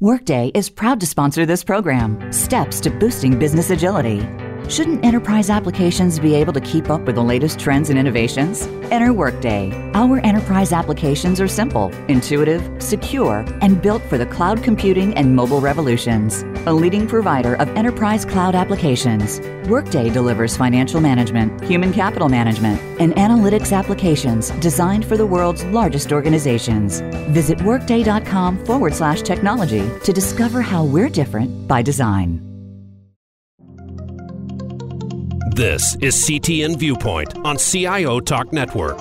Workday 0.00 0.52
is 0.54 0.70
proud 0.70 1.00
to 1.00 1.06
sponsor 1.06 1.44
this 1.44 1.64
program 1.64 2.32
Steps 2.32 2.80
to 2.80 2.90
Boosting 2.90 3.38
Business 3.38 3.70
Agility. 3.70 4.47
Shouldn't 4.68 5.02
enterprise 5.02 5.48
applications 5.48 6.18
be 6.18 6.34
able 6.34 6.52
to 6.52 6.60
keep 6.60 6.90
up 6.90 7.00
with 7.02 7.14
the 7.14 7.22
latest 7.22 7.58
trends 7.58 7.88
and 7.88 7.98
innovations? 7.98 8.66
Enter 8.90 9.14
Workday. 9.14 9.72
Our 9.94 10.18
enterprise 10.18 10.72
applications 10.72 11.40
are 11.40 11.48
simple, 11.48 11.90
intuitive, 12.08 12.82
secure, 12.82 13.46
and 13.62 13.80
built 13.80 14.02
for 14.02 14.18
the 14.18 14.26
cloud 14.26 14.62
computing 14.62 15.14
and 15.14 15.34
mobile 15.34 15.62
revolutions. 15.62 16.42
A 16.66 16.72
leading 16.72 17.06
provider 17.06 17.54
of 17.54 17.68
enterprise 17.78 18.26
cloud 18.26 18.54
applications, 18.54 19.40
Workday 19.70 20.10
delivers 20.10 20.54
financial 20.54 21.00
management, 21.00 21.64
human 21.64 21.90
capital 21.90 22.28
management, 22.28 22.78
and 23.00 23.14
analytics 23.14 23.74
applications 23.74 24.50
designed 24.60 25.06
for 25.06 25.16
the 25.16 25.26
world's 25.26 25.64
largest 25.66 26.12
organizations. 26.12 27.00
Visit 27.30 27.62
workday.com 27.62 28.66
forward 28.66 28.92
slash 28.92 29.22
technology 29.22 29.90
to 30.04 30.12
discover 30.12 30.60
how 30.60 30.84
we're 30.84 31.08
different 31.08 31.66
by 31.66 31.80
design. 31.80 32.47
This 35.58 35.96
is 35.96 36.14
CTN 36.14 36.78
Viewpoint 36.78 37.36
on 37.38 37.56
CIO 37.56 38.20
Talk 38.20 38.52
Network. 38.52 38.96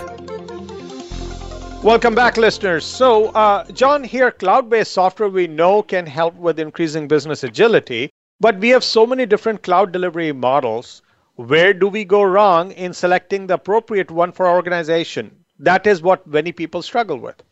Welcome 1.83 2.15
back, 2.15 2.35
listeners. 2.35 2.83
So, 2.83 3.27
uh, 3.33 3.63
John, 3.73 4.03
here, 4.03 4.31
cloud 4.31 4.67
based 4.67 4.91
software 4.91 5.29
we 5.29 5.45
know 5.45 5.83
can 5.83 6.07
help 6.07 6.33
with 6.33 6.59
increasing 6.59 7.07
business 7.07 7.43
agility, 7.43 8.09
but 8.39 8.57
we 8.57 8.69
have 8.69 8.83
so 8.83 9.05
many 9.05 9.27
different 9.27 9.61
cloud 9.61 9.91
delivery 9.91 10.31
models. 10.31 11.03
Where 11.35 11.75
do 11.75 11.87
we 11.89 12.03
go 12.03 12.23
wrong 12.23 12.71
in 12.71 12.91
selecting 12.91 13.45
the 13.45 13.53
appropriate 13.53 14.09
one 14.09 14.31
for 14.31 14.47
our 14.47 14.55
organization? 14.55 15.45
That 15.59 15.85
is 15.85 16.01
what 16.01 16.25
many 16.25 16.51
people 16.51 16.81
struggle 16.81 17.19
with. 17.19 17.43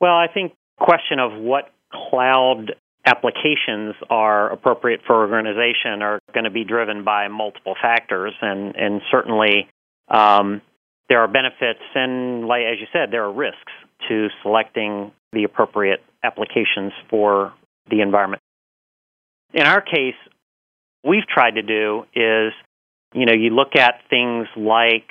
Well, 0.00 0.16
I 0.16 0.26
think 0.26 0.52
question 0.80 1.20
of 1.20 1.40
what 1.40 1.70
cloud 1.92 2.74
applications 3.06 3.94
are 4.10 4.50
appropriate 4.50 5.00
for 5.06 5.14
organization 5.14 6.02
are 6.02 6.18
going 6.34 6.44
to 6.44 6.50
be 6.50 6.64
driven 6.64 7.04
by 7.04 7.28
multiple 7.28 7.74
factors, 7.80 8.34
and 8.42 8.74
and 8.76 9.00
certainly 9.10 9.68
um, 10.08 10.60
there 11.08 11.20
are 11.20 11.28
benefits, 11.28 11.82
and 11.94 12.46
like 12.46 12.62
as 12.62 12.80
you 12.80 12.86
said, 12.92 13.12
there 13.12 13.24
are 13.24 13.32
risks 13.32 13.72
to 14.08 14.28
selecting 14.42 15.12
the 15.32 15.44
appropriate 15.44 16.02
applications 16.22 16.92
for 17.08 17.54
the 17.88 18.00
environment. 18.00 18.42
In 19.54 19.62
our 19.62 19.80
case, 19.80 20.16
we've 21.04 21.26
tried 21.26 21.52
to 21.52 21.62
do 21.62 22.04
is, 22.14 22.52
you 23.14 23.24
know, 23.24 23.32
you 23.32 23.50
look 23.50 23.76
at 23.76 24.00
things 24.10 24.48
like 24.56 25.08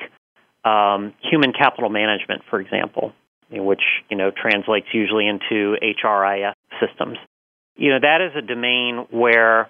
um, 0.65 1.13
human 1.21 1.53
capital 1.53 1.89
management, 1.89 2.41
for 2.49 2.59
example, 2.59 3.13
which 3.49 3.83
you 4.09 4.17
know 4.17 4.31
translates 4.31 4.87
usually 4.93 5.27
into 5.27 5.77
HRIS 5.81 6.53
systems 6.81 7.17
you 7.75 7.91
know, 7.91 7.99
that 8.01 8.21
is 8.21 8.31
a 8.35 8.45
domain 8.45 9.05
where, 9.11 9.69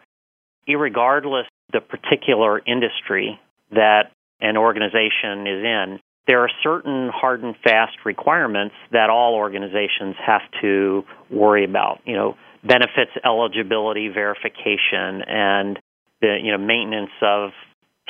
regardless 0.67 1.45
the 1.73 1.81
particular 1.81 2.59
industry 2.59 3.39
that 3.71 4.11
an 4.39 4.57
organization 4.57 5.47
is 5.47 5.63
in, 5.63 5.99
there 6.27 6.41
are 6.41 6.49
certain 6.63 7.09
hard 7.13 7.43
and 7.43 7.55
fast 7.63 7.97
requirements 8.05 8.75
that 8.91 9.09
all 9.09 9.35
organizations 9.35 10.15
have 10.25 10.41
to 10.61 11.03
worry 11.29 11.65
about. 11.65 11.99
You 12.05 12.15
know, 12.15 12.37
benefits 12.63 13.11
eligibility 13.23 14.09
verification 14.09 15.21
and 15.27 15.79
the 16.21 16.37
you 16.41 16.51
know 16.51 16.57
maintenance 16.57 17.11
of 17.21 17.51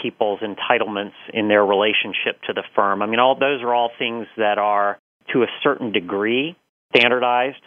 people's 0.01 0.39
entitlements 0.39 1.15
in 1.33 1.47
their 1.47 1.65
relationship 1.65 2.41
to 2.47 2.53
the 2.53 2.63
firm. 2.75 3.01
I 3.01 3.05
mean, 3.05 3.19
all 3.19 3.35
those 3.35 3.61
are 3.61 3.73
all 3.73 3.91
things 3.97 4.27
that 4.37 4.57
are 4.57 4.99
to 5.33 5.43
a 5.43 5.47
certain 5.63 5.91
degree 5.91 6.55
standardized. 6.95 7.61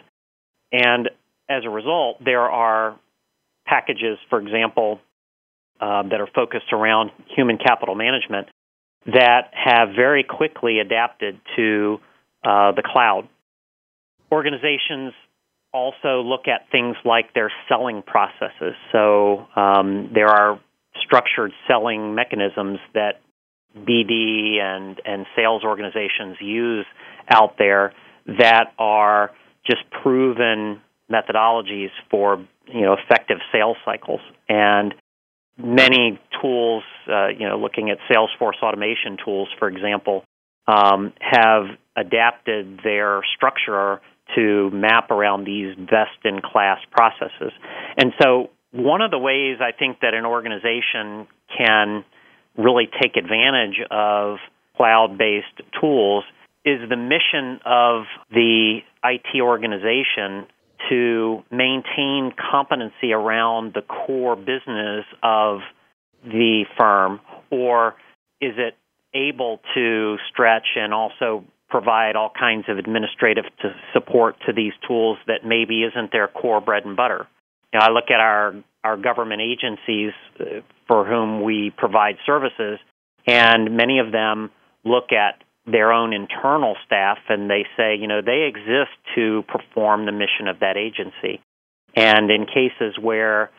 And 0.71 1.09
as 1.49 1.65
a 1.65 1.69
result, 1.69 2.23
there 2.23 2.41
are 2.49 2.97
packages, 3.65 4.17
for 4.29 4.39
example, 4.39 4.99
uh, 5.81 6.03
that 6.03 6.21
are 6.21 6.29
focused 6.33 6.71
around 6.71 7.11
human 7.35 7.57
capital 7.57 7.95
management 7.95 8.47
that 9.05 9.51
have 9.53 9.89
very 9.95 10.23
quickly 10.23 10.79
adapted 10.79 11.39
to 11.55 11.99
uh, 12.43 12.71
the 12.73 12.83
cloud. 12.85 13.27
Organizations 14.31 15.13
also 15.73 16.21
look 16.21 16.47
at 16.47 16.69
things 16.71 16.95
like 17.05 17.33
their 17.33 17.51
selling 17.67 18.01
processes. 18.01 18.75
So 18.91 19.47
um, 19.55 20.11
there 20.13 20.27
are 20.27 20.59
structured 21.03 21.51
selling 21.67 22.15
mechanisms 22.15 22.79
that 22.93 23.21
BD 23.77 24.59
and, 24.59 24.99
and 25.05 25.25
sales 25.35 25.63
organizations 25.63 26.37
use 26.41 26.85
out 27.29 27.57
there 27.57 27.93
that 28.25 28.73
are 28.77 29.31
just 29.65 29.83
proven 30.03 30.81
methodologies 31.11 31.89
for 32.09 32.45
you 32.67 32.81
know 32.81 32.93
effective 32.93 33.37
sales 33.51 33.77
cycles. 33.85 34.21
And 34.47 34.93
many 35.57 36.19
tools 36.41 36.83
uh, 37.07 37.27
you 37.27 37.47
know 37.47 37.57
looking 37.57 37.89
at 37.89 37.97
salesforce 38.09 38.61
automation 38.61 39.17
tools 39.23 39.49
for 39.57 39.67
example 39.67 40.23
um, 40.67 41.13
have 41.19 41.65
adapted 41.95 42.79
their 42.83 43.21
structure 43.35 44.01
to 44.35 44.69
map 44.69 45.09
around 45.09 45.43
these 45.45 45.75
best 45.75 46.23
in 46.23 46.39
class 46.39 46.77
processes. 46.91 47.51
And 47.97 48.13
so 48.21 48.51
one 48.71 49.01
of 49.01 49.11
the 49.11 49.17
ways 49.17 49.57
i 49.61 49.71
think 49.71 49.99
that 50.01 50.13
an 50.13 50.25
organization 50.25 51.27
can 51.57 52.05
really 52.57 52.87
take 53.01 53.15
advantage 53.17 53.79
of 53.89 54.37
cloud 54.75 55.17
based 55.17 55.61
tools 55.79 56.23
is 56.65 56.79
the 56.89 56.97
mission 56.97 57.59
of 57.65 58.03
the 58.31 58.79
IT 59.03 59.41
organization 59.41 60.45
to 60.89 61.43
maintain 61.51 62.31
competency 62.51 63.11
around 63.11 63.73
the 63.73 63.81
core 63.81 64.35
business 64.35 65.05
of 65.21 65.59
the 66.23 66.65
firm, 66.77 67.19
or 67.49 67.95
is 68.41 68.53
it 68.57 68.75
able 69.13 69.59
to 69.73 70.17
stretch 70.31 70.67
and 70.75 70.93
also 70.93 71.43
provide 71.69 72.15
all 72.15 72.31
kinds 72.37 72.65
of 72.67 72.77
administrative 72.77 73.45
to 73.61 73.75
support 73.93 74.35
to 74.45 74.53
these 74.53 74.73
tools 74.87 75.17
that 75.27 75.45
maybe 75.45 75.83
isn't 75.83 76.11
their 76.11 76.27
core 76.27 76.61
bread 76.61 76.85
and 76.85 76.95
butter? 76.95 77.27
You 77.73 77.79
know, 77.79 77.85
I 77.85 77.91
look 77.91 78.09
at 78.09 78.19
our 78.19 78.55
our 78.83 78.95
government 78.95 79.41
agencies 79.41 80.13
uh, 80.39 80.61
for 80.87 81.05
whom 81.05 81.43
we 81.43 81.71
provide 81.75 82.15
services, 82.25 82.79
and 83.27 83.75
many 83.75 83.99
of 83.99 84.11
them 84.11 84.51
look 84.85 85.11
at 85.11 85.43
their 85.71 85.91
own 85.91 86.13
internal 86.13 86.75
staff 86.85 87.17
and 87.29 87.49
they 87.49 87.65
say, 87.77 87.95
you 87.95 88.07
know, 88.07 88.21
they 88.21 88.47
exist 88.47 88.91
to 89.15 89.43
perform 89.47 90.05
the 90.05 90.11
mission 90.11 90.47
of 90.47 90.59
that 90.59 90.77
agency. 90.77 91.41
And 91.95 92.29
in 92.29 92.45
cases 92.45 92.97
where, 92.99 93.51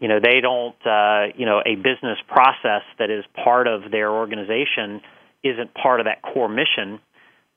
you 0.00 0.08
know, 0.08 0.18
they 0.22 0.40
don't, 0.40 0.76
uh, 0.86 1.32
you 1.36 1.46
know, 1.46 1.60
a 1.64 1.76
business 1.76 2.18
process 2.28 2.82
that 2.98 3.10
is 3.10 3.24
part 3.44 3.66
of 3.66 3.90
their 3.90 4.10
organization 4.10 5.00
isn't 5.42 5.74
part 5.74 6.00
of 6.00 6.06
that 6.06 6.22
core 6.22 6.48
mission, 6.48 7.00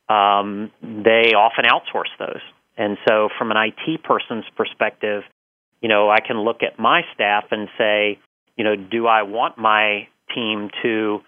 um, 0.09 0.71
they 0.81 1.33
often 1.33 1.65
outsource 1.65 2.11
those. 2.19 2.41
And 2.77 2.97
so, 3.07 3.29
from 3.37 3.51
an 3.51 3.57
IT 3.57 4.03
person's 4.03 4.45
perspective, 4.55 5.23
you 5.81 5.89
know, 5.89 6.09
I 6.09 6.19
can 6.19 6.39
look 6.41 6.61
at 6.61 6.79
my 6.79 7.01
staff 7.13 7.45
and 7.51 7.67
say, 7.77 8.19
you 8.55 8.63
know, 8.63 8.75
do 8.75 9.07
I 9.07 9.23
want 9.23 9.57
my 9.57 10.07
team 10.33 10.69
to 10.83 11.21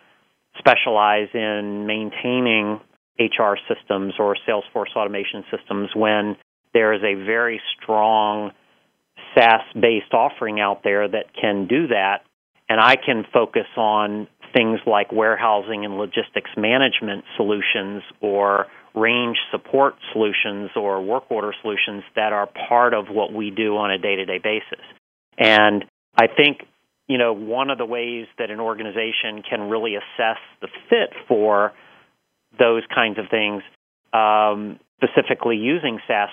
specialize 0.59 1.29
in 1.33 1.87
maintaining 1.87 2.79
HR 3.19 3.55
systems 3.67 4.13
or 4.19 4.37
Salesforce 4.47 4.95
automation 4.95 5.43
systems 5.51 5.89
when 5.95 6.37
there 6.73 6.93
is 6.93 7.01
a 7.03 7.15
very 7.25 7.59
strong 7.81 8.51
SaaS 9.35 9.61
based 9.73 10.13
offering 10.13 10.59
out 10.59 10.83
there 10.83 11.07
that 11.07 11.33
can 11.39 11.67
do 11.67 11.87
that. 11.87 12.19
And 12.69 12.79
I 12.79 12.95
can 12.95 13.25
focus 13.33 13.65
on 13.75 14.27
things 14.55 14.79
like 14.85 15.11
warehousing 15.11 15.85
and 15.85 15.97
logistics 15.97 16.51
management 16.55 17.25
solutions 17.35 18.03
or 18.21 18.67
range 18.95 19.37
support 19.51 19.95
solutions 20.13 20.71
or 20.75 21.01
work 21.01 21.29
order 21.29 21.53
solutions 21.61 22.03
that 22.15 22.33
are 22.33 22.47
part 22.67 22.93
of 22.93 23.07
what 23.09 23.33
we 23.33 23.51
do 23.51 23.77
on 23.77 23.91
a 23.91 23.97
day 23.97 24.15
to 24.15 24.25
day 24.25 24.39
basis. 24.43 24.85
And 25.37 25.85
I 26.15 26.27
think, 26.27 26.61
you 27.09 27.17
know, 27.17 27.33
one 27.33 27.71
of 27.71 27.79
the 27.79 27.85
ways 27.85 28.27
that 28.37 28.51
an 28.51 28.59
organization 28.59 29.41
can 29.47 29.67
really 29.67 29.95
assess 29.95 30.37
the 30.61 30.67
fit 30.89 31.09
for 31.27 31.73
those 32.57 32.83
kinds 32.93 33.17
of 33.17 33.25
things, 33.31 33.63
um, 34.13 34.79
specifically 35.03 35.57
using 35.57 35.99
SaaS 36.07 36.29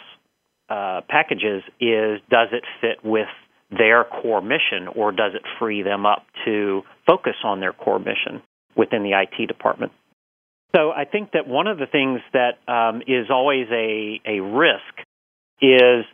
uh, 0.68 1.00
packages, 1.08 1.62
is 1.80 2.20
does 2.30 2.48
it 2.52 2.62
fit 2.80 3.02
with 3.02 3.28
their 3.70 4.04
core 4.04 4.42
mission 4.42 4.86
or 4.94 5.12
does 5.12 5.32
it 5.34 5.42
free 5.58 5.82
them 5.82 6.04
up 6.04 6.26
to 6.44 6.82
focus 7.06 7.36
on 7.42 7.60
their 7.60 7.72
core 7.72 7.98
mission 7.98 8.42
within 8.76 9.02
the 9.02 9.12
IT 9.12 9.46
department? 9.46 9.92
So 10.74 10.90
I 10.90 11.06
think 11.06 11.30
that 11.32 11.48
one 11.48 11.68
of 11.68 11.78
the 11.78 11.86
things 11.86 12.20
that 12.34 12.58
um, 12.70 13.00
is 13.06 13.30
always 13.30 13.66
a, 13.70 14.20
a 14.26 14.40
risk 14.40 15.06
is 15.62 16.04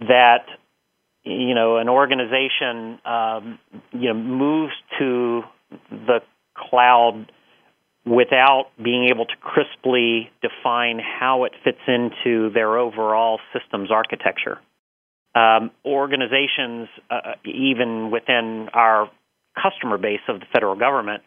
that 0.00 0.46
you 1.26 1.54
know 1.54 1.76
an 1.76 1.88
organization 1.88 2.98
um, 3.04 3.58
you 3.92 4.08
know 4.08 4.14
moves 4.14 4.72
to 4.98 5.42
the 5.90 6.20
cloud 6.56 7.30
without 8.06 8.66
being 8.82 9.08
able 9.10 9.26
to 9.26 9.34
crisply 9.40 10.30
define 10.40 11.00
how 11.00 11.44
it 11.44 11.52
fits 11.64 11.80
into 11.88 12.50
their 12.50 12.78
overall 12.78 13.40
systems 13.52 13.90
architecture. 13.90 14.60
Um, 15.34 15.72
organizations, 15.84 16.88
uh, 17.10 17.32
even 17.44 18.10
within 18.12 18.68
our 18.72 19.10
customer 19.60 19.98
base 19.98 20.20
of 20.28 20.38
the 20.38 20.46
federal 20.52 20.76
government, 20.76 21.24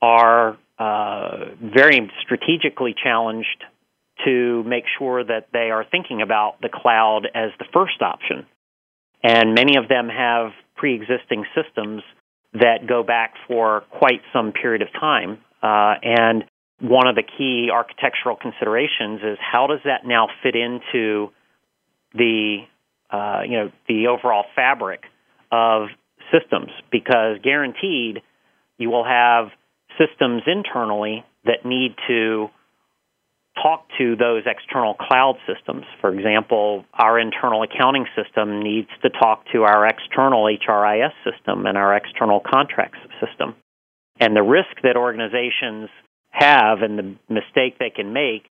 are 0.00 0.56
uh, 0.78 1.50
very 1.60 2.10
strategically 2.22 2.94
challenged 3.00 3.62
to 4.24 4.62
make 4.64 4.84
sure 4.98 5.22
that 5.22 5.48
they 5.52 5.70
are 5.70 5.84
thinking 5.88 6.22
about 6.22 6.60
the 6.62 6.70
cloud 6.72 7.26
as 7.34 7.50
the 7.58 7.66
first 7.72 8.00
option. 8.00 8.46
And 9.24 9.54
many 9.54 9.78
of 9.78 9.88
them 9.88 10.08
have 10.08 10.52
pre 10.76 10.94
existing 10.94 11.46
systems 11.56 12.02
that 12.52 12.86
go 12.86 13.02
back 13.02 13.34
for 13.48 13.82
quite 13.90 14.20
some 14.32 14.52
period 14.52 14.82
of 14.82 14.88
time. 14.92 15.38
Uh, 15.62 15.94
and 16.02 16.44
one 16.78 17.08
of 17.08 17.16
the 17.16 17.22
key 17.22 17.70
architectural 17.72 18.36
considerations 18.36 19.20
is 19.22 19.38
how 19.40 19.66
does 19.66 19.80
that 19.84 20.06
now 20.06 20.28
fit 20.42 20.54
into 20.54 21.30
the 22.12 22.58
uh, 23.10 23.40
you 23.44 23.52
know 23.52 23.70
the 23.88 24.08
overall 24.08 24.44
fabric 24.54 25.04
of 25.50 25.88
systems? 26.30 26.70
Because 26.92 27.38
guaranteed, 27.42 28.20
you 28.76 28.90
will 28.90 29.04
have 29.04 29.46
systems 29.98 30.42
internally 30.46 31.24
that 31.44 31.64
need 31.64 31.94
to 32.08 32.48
talk 33.62 33.86
to 33.98 34.16
those 34.16 34.42
external 34.46 34.94
cloud 34.94 35.36
systems. 35.46 35.84
For 36.00 36.12
example, 36.12 36.84
our 36.92 37.18
internal 37.18 37.62
accounting 37.62 38.06
system 38.16 38.62
needs 38.62 38.88
to 39.02 39.10
talk 39.10 39.44
to 39.52 39.62
our 39.62 39.86
external 39.86 40.44
HRIS 40.44 41.12
system 41.24 41.66
and 41.66 41.78
our 41.78 41.96
external 41.96 42.40
contracts 42.40 42.98
system. 43.24 43.54
And 44.18 44.34
the 44.34 44.42
risk 44.42 44.82
that 44.82 44.96
organizations 44.96 45.88
have 46.30 46.82
and 46.82 46.98
the 46.98 47.16
mistake 47.32 47.78
they 47.78 47.90
can 47.90 48.12
make 48.12 48.44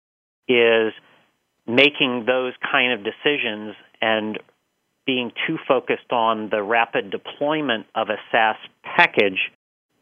is 0.47 0.93
making 1.67 2.25
those 2.25 2.53
kind 2.71 2.93
of 2.93 3.05
decisions 3.05 3.75
and 4.01 4.39
being 5.05 5.31
too 5.47 5.57
focused 5.67 6.11
on 6.11 6.49
the 6.49 6.61
rapid 6.61 7.11
deployment 7.11 7.85
of 7.93 8.07
a 8.09 8.17
SaaS 8.31 8.55
package 8.83 9.51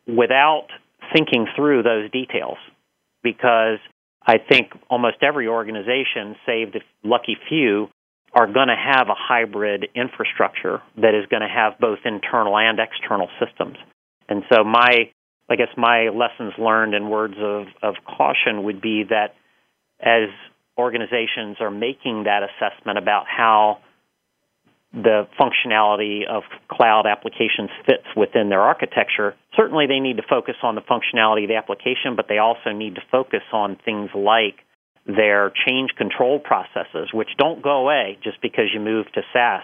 without 0.08 0.68
thinking 1.14 1.48
through 1.56 1.84
those 1.84 2.10
details 2.12 2.58
because 3.24 3.80
I 4.26 4.38
think 4.38 4.72
almost 4.90 5.18
every 5.22 5.48
organization, 5.48 6.36
save 6.46 6.74
the 6.74 6.82
lucky 7.04 7.38
few, 7.50 7.90
are 8.34 8.48
going 8.48 8.68
to 8.68 8.76
have 8.76 9.10
a 9.10 9.16
hybrid 9.16 9.88
infrastructure 9.96 10.82
that 10.98 11.16
is 11.16 11.26
going 11.30 11.42
to 11.42 11.50
have 11.50 11.80
both 11.80 12.00
internal 12.06 12.58
and 12.58 12.80
external 12.80 13.28
systems. 13.40 13.78
And 14.30 14.44
so 14.52 14.64
my 14.64 15.12
I 15.52 15.58
guess 15.58 15.68
my 15.76 16.08
lessons 16.10 16.54
learned 16.58 16.94
and 16.94 17.12
words 17.12 17.36
of, 17.38 17.66
of 17.84 17.96
caution 18.06 18.64
would 18.64 18.80
be 18.82 19.04
that 19.10 19.36
as 20.00 20.30
organizations 20.78 21.58
are 21.60 21.70
making 21.70 22.24
that 22.24 22.42
assessment 22.42 22.98
about 22.98 23.26
how 23.28 23.80
the 24.94 25.28
functionality 25.40 26.28
of 26.28 26.44
cloud 26.68 27.06
applications 27.08 27.70
fits 27.86 28.06
within 28.16 28.50
their 28.50 28.62
architecture. 28.62 29.36
Certainly, 29.56 29.88
they 29.88 30.00
need 30.00 30.18
to 30.18 30.24
focus 30.30 30.56
on 30.64 30.76
the 30.76 30.82
functionality 30.82 31.44
of 31.44 31.50
the 31.50 31.56
application, 31.56 32.16
but 32.16 32.28
they 32.28 32.40
also 32.40 32.72
need 32.74 32.96
to 32.96 33.02
focus 33.10 33.44
on 33.54 33.78
things 33.86 34.10
like 34.14 34.60
their 35.06 35.52
change 35.66 35.92
control 35.98 36.40
processes, 36.40 37.10
which 37.14 37.30
don't 37.38 37.62
go 37.62 37.78
away 37.78 38.18
just 38.24 38.42
because 38.42 38.66
you 38.74 38.80
move 38.80 39.06
to 39.14 39.22
SaaS. 39.34 39.64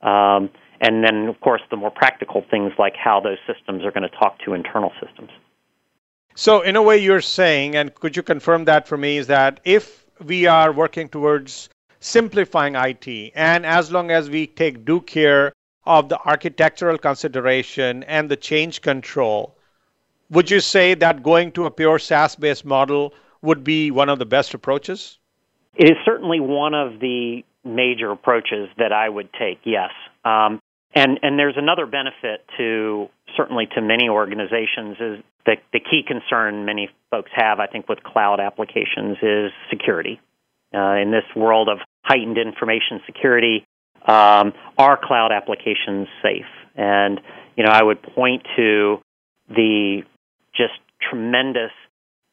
Um, 0.00 0.50
and 0.80 1.04
then, 1.04 1.28
of 1.28 1.40
course, 1.40 1.62
the 1.70 1.76
more 1.76 1.90
practical 1.90 2.44
things 2.50 2.72
like 2.78 2.94
how 2.96 3.20
those 3.20 3.38
systems 3.46 3.84
are 3.84 3.90
going 3.90 4.08
to 4.08 4.16
talk 4.16 4.38
to 4.44 4.54
internal 4.54 4.92
systems. 5.00 5.30
So, 6.34 6.62
in 6.62 6.74
a 6.74 6.82
way, 6.82 6.98
you're 6.98 7.20
saying, 7.20 7.76
and 7.76 7.94
could 7.94 8.16
you 8.16 8.22
confirm 8.22 8.64
that 8.64 8.88
for 8.88 8.96
me, 8.96 9.18
is 9.18 9.28
that 9.28 9.60
if 9.64 10.04
we 10.24 10.46
are 10.46 10.72
working 10.72 11.08
towards 11.08 11.68
simplifying 12.04 12.74
IT. 12.74 13.32
And 13.34 13.64
as 13.64 13.90
long 13.90 14.10
as 14.10 14.28
we 14.28 14.46
take 14.46 14.84
due 14.84 15.00
care 15.00 15.52
of 15.86 16.10
the 16.10 16.18
architectural 16.20 16.98
consideration 16.98 18.02
and 18.04 18.30
the 18.30 18.36
change 18.36 18.82
control, 18.82 19.56
would 20.30 20.50
you 20.50 20.60
say 20.60 20.94
that 20.94 21.22
going 21.22 21.52
to 21.52 21.64
a 21.64 21.70
pure 21.70 21.98
SaaS 21.98 22.36
based 22.36 22.64
model 22.64 23.14
would 23.42 23.64
be 23.64 23.90
one 23.90 24.10
of 24.10 24.18
the 24.18 24.26
best 24.26 24.52
approaches? 24.52 25.18
It 25.76 25.90
is 25.90 25.96
certainly 26.04 26.40
one 26.40 26.74
of 26.74 27.00
the 27.00 27.42
major 27.64 28.10
approaches 28.10 28.68
that 28.76 28.92
I 28.92 29.08
would 29.08 29.32
take, 29.32 29.60
yes. 29.64 29.90
Um, 30.24 30.60
and, 30.94 31.18
and 31.22 31.38
there's 31.38 31.56
another 31.56 31.86
benefit 31.86 32.44
to 32.58 33.08
certainly 33.36 33.66
to 33.74 33.80
many 33.80 34.08
organizations 34.08 34.96
is 35.00 35.24
the, 35.46 35.56
the 35.72 35.80
key 35.80 36.02
concern 36.06 36.64
many 36.64 36.90
folks 37.10 37.30
have, 37.34 37.60
I 37.60 37.66
think, 37.66 37.88
with 37.88 38.02
cloud 38.02 38.40
applications 38.40 39.16
is 39.22 39.52
security. 39.70 40.20
Uh, 40.72 40.96
in 40.96 41.12
this 41.12 41.24
world 41.36 41.68
of 41.68 41.78
heightened 42.04 42.38
information 42.38 43.00
security, 43.06 43.66
um, 44.06 44.52
are 44.78 44.98
cloud 45.02 45.32
applications 45.32 46.06
safe? 46.22 46.46
And 46.76 47.20
you 47.56 47.64
know, 47.64 47.70
I 47.70 47.82
would 47.82 48.02
point 48.02 48.42
to 48.56 48.98
the 49.48 50.02
just 50.54 50.74
tremendous 51.10 51.72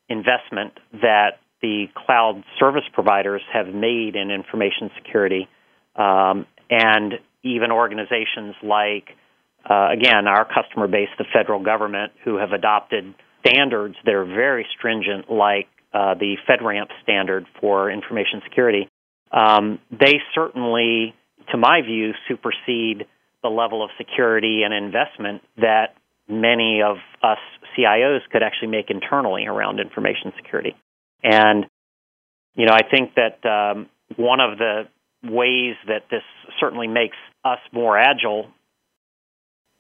investment 0.10 0.74
that 0.94 1.40
the 1.62 1.86
cloud 1.96 2.44
service 2.60 2.84
providers 2.94 3.42
have 3.54 3.68
made 3.68 4.16
in 4.16 4.32
information 4.32 4.90
security, 4.98 5.48
um, 5.96 6.46
and 6.70 7.14
even 7.44 7.72
organizations 7.72 8.56
like, 8.64 9.10
uh, 9.70 9.90
again, 9.92 10.28
our 10.28 10.46
customer 10.46 10.88
base, 10.88 11.10
the 11.18 11.26
federal 11.34 11.62
government, 11.64 12.14
who 12.24 12.38
have 12.38 12.52
adopted 12.52 13.14
standards 13.46 13.96
that 14.06 14.14
are 14.14 14.26
very 14.26 14.66
stringent, 14.78 15.30
like 15.30 15.68
uh, 15.94 16.16
the 16.16 16.38
FedRAMP 16.50 16.88
standard 17.04 17.46
for 17.60 17.92
information 17.92 18.42
security 18.44 18.88
um, 19.32 19.80
they 19.92 20.20
certainly, 20.36 21.16
to 21.52 21.58
my 21.58 21.82
view, 21.82 22.12
supersede 22.28 23.06
the 23.42 23.50
level 23.50 23.84
of 23.84 23.90
security 23.98 24.62
and 24.64 24.74
investment 24.74 25.42
that 25.58 25.96
many 26.28 26.82
of 26.82 26.98
us 27.24 27.40
CIOs 27.78 28.20
could 28.32 28.44
actually 28.44 28.70
make 28.70 28.90
internally 28.90 29.46
around 29.46 29.80
information 29.80 30.34
security. 30.38 30.76
And, 31.24 31.66
you 32.56 32.66
know, 32.66 32.74
I 32.74 32.88
think 32.90 33.14
that 33.16 33.46
um, 33.48 33.90
one 34.16 34.40
of 34.40 34.58
the 34.58 34.84
ways 35.24 35.76
that 35.88 36.04
this 36.10 36.24
certainly 36.60 36.88
makes 36.88 37.18
us 37.44 37.60
more 37.72 37.98
agile 37.98 38.48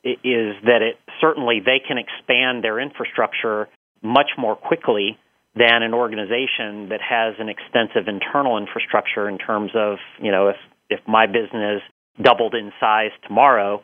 is 0.04 0.56
that 0.64 0.82
it 0.82 0.98
certainly 1.20 1.62
they 1.64 1.80
can 1.86 1.98
expand 1.98 2.64
their 2.64 2.80
infrastructure 2.80 3.68
much 4.02 4.32
more 4.38 4.56
quickly 4.56 5.18
than 5.56 5.84
an 5.84 5.94
organization 5.94 6.90
that 6.90 7.02
has 7.02 7.36
an 7.40 7.50
extensive 7.50 8.08
internal 8.08 8.58
infrastructure 8.58 9.28
in 9.28 9.38
terms 9.38 9.72
of, 9.76 9.98
you 10.22 10.32
know, 10.32 10.48
if, 10.50 10.56
if 10.90 11.00
my 11.08 11.26
business 11.28 11.82
doubled 12.22 12.56
in 12.56 12.72
size 12.80 13.12
tomorrow, 13.28 13.84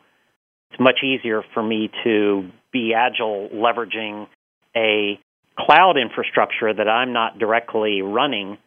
it's 0.72 0.80
much 0.80 1.00
easier 1.04 1.44
for 1.54 1.64
me 1.64 1.90
to 2.04 2.50
be 2.72 2.94
agile 2.94 3.50
leveraging 3.54 4.28
a 4.76 5.20
cloud 5.58 5.98
infrastructure 5.98 6.74
that 6.74 6.88
I'm 6.88 7.14
not 7.14 7.40
directly 7.40 8.02
running 8.02 8.58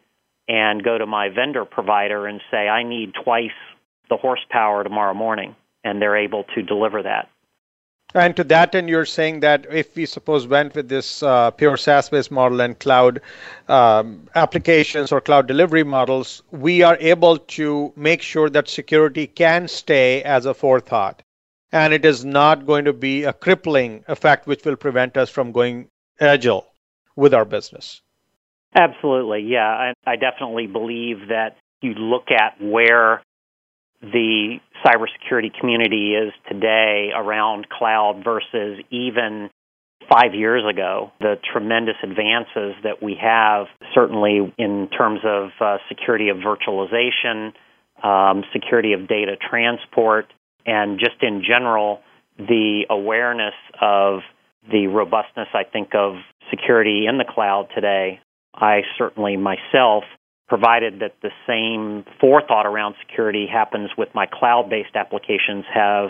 and 0.47 0.83
go 0.83 0.97
to 0.97 1.05
my 1.05 1.29
vendor 1.29 1.65
provider 1.65 2.27
and 2.27 2.41
say, 2.51 2.67
I 2.67 2.83
need 2.83 3.13
twice 3.23 3.49
the 4.09 4.17
horsepower 4.17 4.83
tomorrow 4.83 5.13
morning, 5.13 5.55
and 5.83 6.01
they're 6.01 6.17
able 6.17 6.43
to 6.55 6.61
deliver 6.61 7.03
that. 7.03 7.29
And 8.13 8.35
to 8.35 8.43
that 8.45 8.75
end, 8.75 8.89
you're 8.89 9.05
saying 9.05 9.39
that 9.39 9.65
if 9.71 9.95
we 9.95 10.05
suppose 10.05 10.45
went 10.45 10.75
with 10.75 10.89
this 10.89 11.23
uh, 11.23 11.51
pure 11.51 11.77
SaaS-based 11.77 12.31
model 12.31 12.59
and 12.59 12.77
cloud 12.77 13.21
um, 13.69 14.27
applications 14.35 15.11
or 15.11 15.21
cloud 15.21 15.47
delivery 15.47 15.83
models, 15.83 16.43
we 16.51 16.81
are 16.81 16.97
able 16.99 17.37
to 17.37 17.93
make 17.95 18.21
sure 18.21 18.49
that 18.49 18.67
security 18.67 19.27
can 19.27 19.67
stay 19.67 20.21
as 20.23 20.45
a 20.45 20.53
forethought, 20.53 21.21
and 21.71 21.93
it 21.93 22.03
is 22.03 22.25
not 22.25 22.65
going 22.65 22.83
to 22.85 22.93
be 22.93 23.23
a 23.23 23.33
crippling 23.33 24.03
effect 24.09 24.45
which 24.45 24.65
will 24.65 24.75
prevent 24.75 25.15
us 25.15 25.29
from 25.29 25.53
going 25.53 25.87
agile 26.19 26.67
with 27.15 27.33
our 27.33 27.45
business. 27.45 28.01
Absolutely, 28.75 29.41
yeah. 29.41 29.67
I, 29.67 29.93
I 30.05 30.15
definitely 30.15 30.67
believe 30.67 31.27
that 31.29 31.57
you 31.81 31.93
look 31.93 32.29
at 32.31 32.61
where 32.61 33.21
the 34.01 34.57
cybersecurity 34.85 35.51
community 35.59 36.13
is 36.13 36.33
today 36.49 37.09
around 37.15 37.67
cloud 37.69 38.23
versus 38.23 38.83
even 38.89 39.49
five 40.09 40.33
years 40.33 40.63
ago, 40.67 41.11
the 41.19 41.35
tremendous 41.53 41.95
advances 42.03 42.75
that 42.83 43.01
we 43.01 43.15
have, 43.21 43.67
certainly 43.93 44.53
in 44.57 44.89
terms 44.89 45.19
of 45.23 45.49
uh, 45.59 45.77
security 45.87 46.29
of 46.29 46.37
virtualization, 46.37 47.53
um, 48.03 48.43
security 48.51 48.93
of 48.93 49.07
data 49.07 49.35
transport, 49.37 50.25
and 50.65 50.99
just 50.99 51.21
in 51.21 51.43
general, 51.47 52.01
the 52.37 52.85
awareness 52.89 53.53
of 53.79 54.21
the 54.69 54.87
robustness, 54.87 55.47
I 55.53 55.63
think, 55.63 55.89
of 55.93 56.15
security 56.49 57.05
in 57.07 57.17
the 57.17 57.25
cloud 57.27 57.67
today. 57.73 58.19
I 58.53 58.81
certainly 58.97 59.37
myself 59.37 60.03
provided 60.51 60.99
that 60.99 61.15
the 61.21 61.31
same 61.47 62.03
forethought 62.19 62.65
around 62.65 62.93
security 62.99 63.47
happens 63.47 63.89
with 63.97 64.09
my 64.13 64.25
cloud 64.25 64.69
based 64.69 64.97
applications, 64.97 65.63
have 65.73 66.09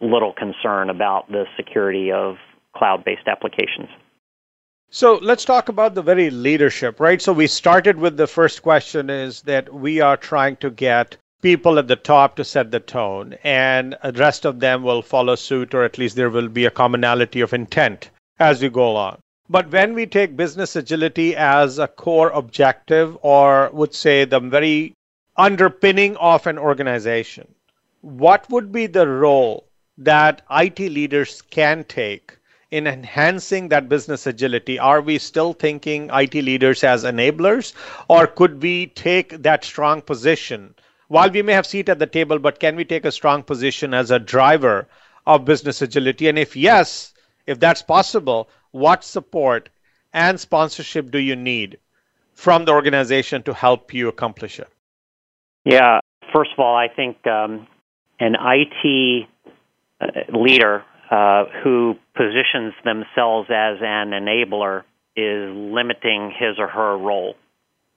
little 0.00 0.32
concern 0.32 0.90
about 0.90 1.30
the 1.30 1.44
security 1.56 2.10
of 2.10 2.38
cloud 2.74 3.04
based 3.04 3.28
applications. 3.28 3.88
So 4.90 5.20
let's 5.22 5.44
talk 5.44 5.68
about 5.68 5.94
the 5.94 6.02
very 6.02 6.28
leadership, 6.28 6.98
right? 6.98 7.22
So 7.22 7.32
we 7.32 7.46
started 7.46 7.98
with 7.98 8.16
the 8.16 8.26
first 8.26 8.64
question 8.64 9.08
is 9.08 9.42
that 9.42 9.72
we 9.72 10.00
are 10.00 10.16
trying 10.16 10.56
to 10.56 10.68
get 10.68 11.16
people 11.40 11.78
at 11.78 11.86
the 11.86 11.94
top 11.94 12.34
to 12.36 12.44
set 12.44 12.72
the 12.72 12.80
tone, 12.80 13.36
and 13.44 13.96
the 14.02 14.12
rest 14.14 14.44
of 14.44 14.58
them 14.58 14.82
will 14.82 15.02
follow 15.02 15.36
suit, 15.36 15.72
or 15.72 15.84
at 15.84 15.98
least 15.98 16.16
there 16.16 16.30
will 16.30 16.48
be 16.48 16.64
a 16.64 16.70
commonality 16.82 17.40
of 17.40 17.54
intent 17.54 18.10
as 18.40 18.60
we 18.60 18.68
go 18.68 18.90
along. 18.90 19.21
But 19.52 19.70
when 19.70 19.92
we 19.92 20.06
take 20.06 20.34
business 20.34 20.76
agility 20.76 21.36
as 21.36 21.78
a 21.78 21.86
core 21.86 22.30
objective, 22.30 23.18
or 23.20 23.68
would 23.74 23.94
say 23.94 24.24
the 24.24 24.40
very 24.40 24.94
underpinning 25.36 26.16
of 26.16 26.46
an 26.46 26.56
organization, 26.56 27.54
what 28.00 28.48
would 28.48 28.72
be 28.72 28.86
the 28.86 29.06
role 29.06 29.68
that 29.98 30.40
IT 30.50 30.78
leaders 30.78 31.42
can 31.42 31.84
take 31.84 32.38
in 32.70 32.86
enhancing 32.86 33.68
that 33.68 33.90
business 33.90 34.26
agility? 34.26 34.78
Are 34.78 35.02
we 35.02 35.18
still 35.18 35.52
thinking 35.52 36.08
IT 36.10 36.32
leaders 36.32 36.82
as 36.82 37.04
enablers, 37.04 37.74
or 38.08 38.26
could 38.26 38.62
we 38.62 38.86
take 38.86 39.42
that 39.42 39.66
strong 39.66 40.00
position? 40.00 40.74
While 41.08 41.28
we 41.28 41.42
may 41.42 41.52
have 41.52 41.66
seat 41.66 41.90
at 41.90 41.98
the 41.98 42.06
table, 42.06 42.38
but 42.38 42.58
can 42.58 42.74
we 42.74 42.86
take 42.86 43.04
a 43.04 43.12
strong 43.12 43.42
position 43.42 43.92
as 43.92 44.10
a 44.10 44.18
driver 44.18 44.88
of 45.26 45.44
business 45.44 45.82
agility? 45.82 46.26
And 46.28 46.38
if 46.38 46.56
yes, 46.56 47.12
if 47.46 47.60
that's 47.60 47.82
possible, 47.82 48.48
what 48.72 49.04
support 49.04 49.68
and 50.12 50.38
sponsorship 50.38 51.10
do 51.10 51.18
you 51.18 51.36
need 51.36 51.78
from 52.34 52.64
the 52.64 52.72
organization 52.72 53.42
to 53.44 53.54
help 53.54 53.94
you 53.94 54.08
accomplish 54.08 54.58
it? 54.58 54.68
Yeah, 55.64 56.00
first 56.32 56.50
of 56.52 56.58
all, 56.58 56.76
I 56.76 56.88
think 56.88 57.24
um, 57.26 57.66
an 58.18 58.34
IT 58.34 59.28
uh, 60.00 60.06
leader 60.36 60.84
uh, 61.10 61.44
who 61.62 61.94
positions 62.14 62.74
themselves 62.84 63.48
as 63.50 63.78
an 63.80 64.10
enabler 64.10 64.82
is 65.14 65.54
limiting 65.54 66.32
his 66.36 66.58
or 66.58 66.68
her 66.68 66.96
role 66.96 67.34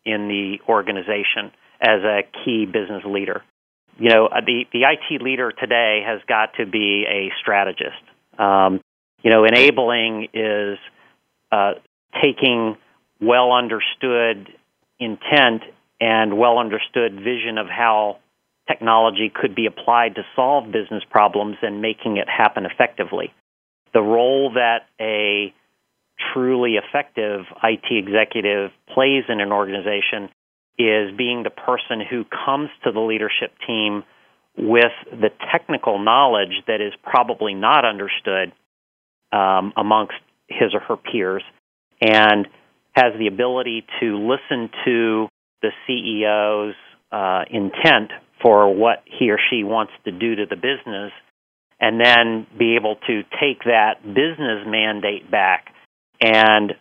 in 0.05 0.27
the 0.27 0.57
organization 0.69 1.51
as 1.81 2.03
a 2.03 2.21
key 2.43 2.65
business 2.65 3.03
leader. 3.05 3.41
You 3.97 4.09
know, 4.09 4.25
uh, 4.27 4.41
the, 4.45 4.65
the 4.73 4.81
IT 4.83 5.21
leader 5.21 5.51
today 5.51 6.03
has 6.05 6.19
got 6.27 6.55
to 6.57 6.65
be 6.65 7.05
a 7.09 7.31
strategist. 7.39 8.03
Um, 8.37 8.81
you 9.25 9.31
know, 9.31 9.43
enabling 9.43 10.27
is 10.35 10.77
uh, 11.51 11.73
taking 12.21 12.77
well 13.19 13.51
understood 13.51 14.47
intent 14.99 15.63
and 15.99 16.37
well 16.37 16.59
understood 16.59 17.15
vision 17.15 17.57
of 17.57 17.65
how 17.67 18.19
technology 18.67 19.31
could 19.33 19.55
be 19.55 19.65
applied 19.65 20.15
to 20.15 20.21
solve 20.35 20.71
business 20.71 21.03
problems 21.09 21.57
and 21.63 21.81
making 21.81 22.17
it 22.17 22.27
happen 22.29 22.65
effectively. 22.67 23.33
The 23.95 24.01
role 24.01 24.53
that 24.53 24.85
a 25.01 25.53
truly 26.33 26.75
effective 26.75 27.45
IT 27.63 27.85
executive 27.89 28.71
plays 28.93 29.23
in 29.27 29.41
an 29.41 29.51
organization 29.51 30.29
is 30.77 31.15
being 31.17 31.41
the 31.41 31.49
person 31.49 31.99
who 32.07 32.25
comes 32.25 32.69
to 32.83 32.91
the 32.91 32.99
leadership 32.99 33.53
team 33.65 34.03
with 34.55 34.93
the 35.09 35.29
technical 35.51 35.97
knowledge 35.97 36.61
that 36.67 36.79
is 36.79 36.93
probably 37.03 37.55
not 37.55 37.85
understood 37.85 38.51
um, 39.31 39.73
amongst 39.75 40.15
his 40.47 40.73
or 40.73 40.79
her 40.81 40.97
peers 40.97 41.43
and 42.01 42.47
has 42.93 43.13
the 43.17 43.27
ability 43.27 43.85
to 43.99 44.17
listen 44.17 44.69
to 44.85 45.27
the 45.61 45.71
CEO's 45.87 46.75
uh, 47.11 47.43
intent 47.49 48.11
for 48.41 48.73
what 48.73 49.03
he 49.05 49.31
or 49.31 49.39
she 49.49 49.63
wants 49.63 49.93
to 50.03 50.11
do 50.11 50.35
to 50.35 50.45
the 50.49 50.55
business 50.55 51.11
and 51.79 51.99
then 51.99 52.47
be 52.57 52.75
able 52.75 52.95
to 53.07 53.23
take 53.39 53.63
that 53.65 53.95
business 54.03 54.65
mandate 54.65 55.29
back 55.29 55.73
and 56.21 56.73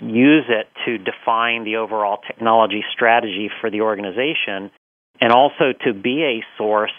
use 0.00 0.44
it 0.48 0.66
to 0.84 0.98
define 0.98 1.64
the 1.64 1.76
overall 1.76 2.18
technology 2.26 2.84
strategy 2.92 3.50
for 3.60 3.70
the 3.70 3.82
organization 3.82 4.70
and 5.20 5.32
also 5.32 5.72
to 5.84 5.92
be 5.92 6.22
a 6.24 6.44
source 6.58 6.92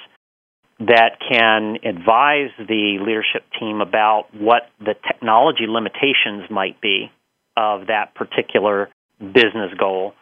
that 0.88 1.18
can 1.20 1.78
advise 1.86 2.50
the 2.58 2.98
leadership 3.00 3.44
team 3.60 3.82
about 3.82 4.28
what 4.34 4.64
the 4.80 4.96
technology 5.08 5.66
limitations 5.68 6.50
might 6.50 6.82
be 6.82 7.12
of 7.56 7.88
that 7.88 8.16
particular 8.16 8.90
business 9.20 9.72
goal 9.80 10.14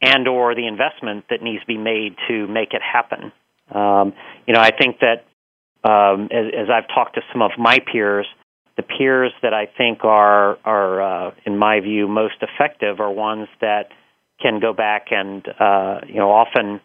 and 0.00 0.26
or 0.28 0.54
the 0.54 0.66
investment 0.66 1.24
that 1.28 1.42
needs 1.42 1.60
to 1.60 1.66
be 1.66 1.76
made 1.76 2.16
to 2.28 2.46
make 2.46 2.72
it 2.72 2.80
happen. 2.80 3.32
Um, 3.70 4.14
you 4.46 4.54
know, 4.54 4.60
I 4.60 4.70
think 4.70 4.98
that 5.00 5.24
um, 5.88 6.28
as, 6.32 6.46
as, 6.56 6.68
I've 6.70 6.88
talked 6.88 7.14
to 7.14 7.22
some 7.32 7.42
of 7.42 7.52
my 7.58 7.78
peers, 7.90 8.26
the 8.76 8.82
peers 8.82 9.32
that 9.42 9.54
I 9.54 9.66
think 9.66 10.04
are 10.04 10.58
are 10.64 11.02
uh, 11.28 11.34
in 11.44 11.58
my 11.58 11.80
view 11.80 12.08
most 12.08 12.36
effective 12.42 13.00
are 13.00 13.10
ones 13.10 13.48
that 13.60 13.90
can 14.40 14.60
go 14.60 14.72
back 14.72 15.06
and 15.10 15.46
uh, 15.58 16.00
you 16.06 16.16
know 16.16 16.30
often 16.30 16.80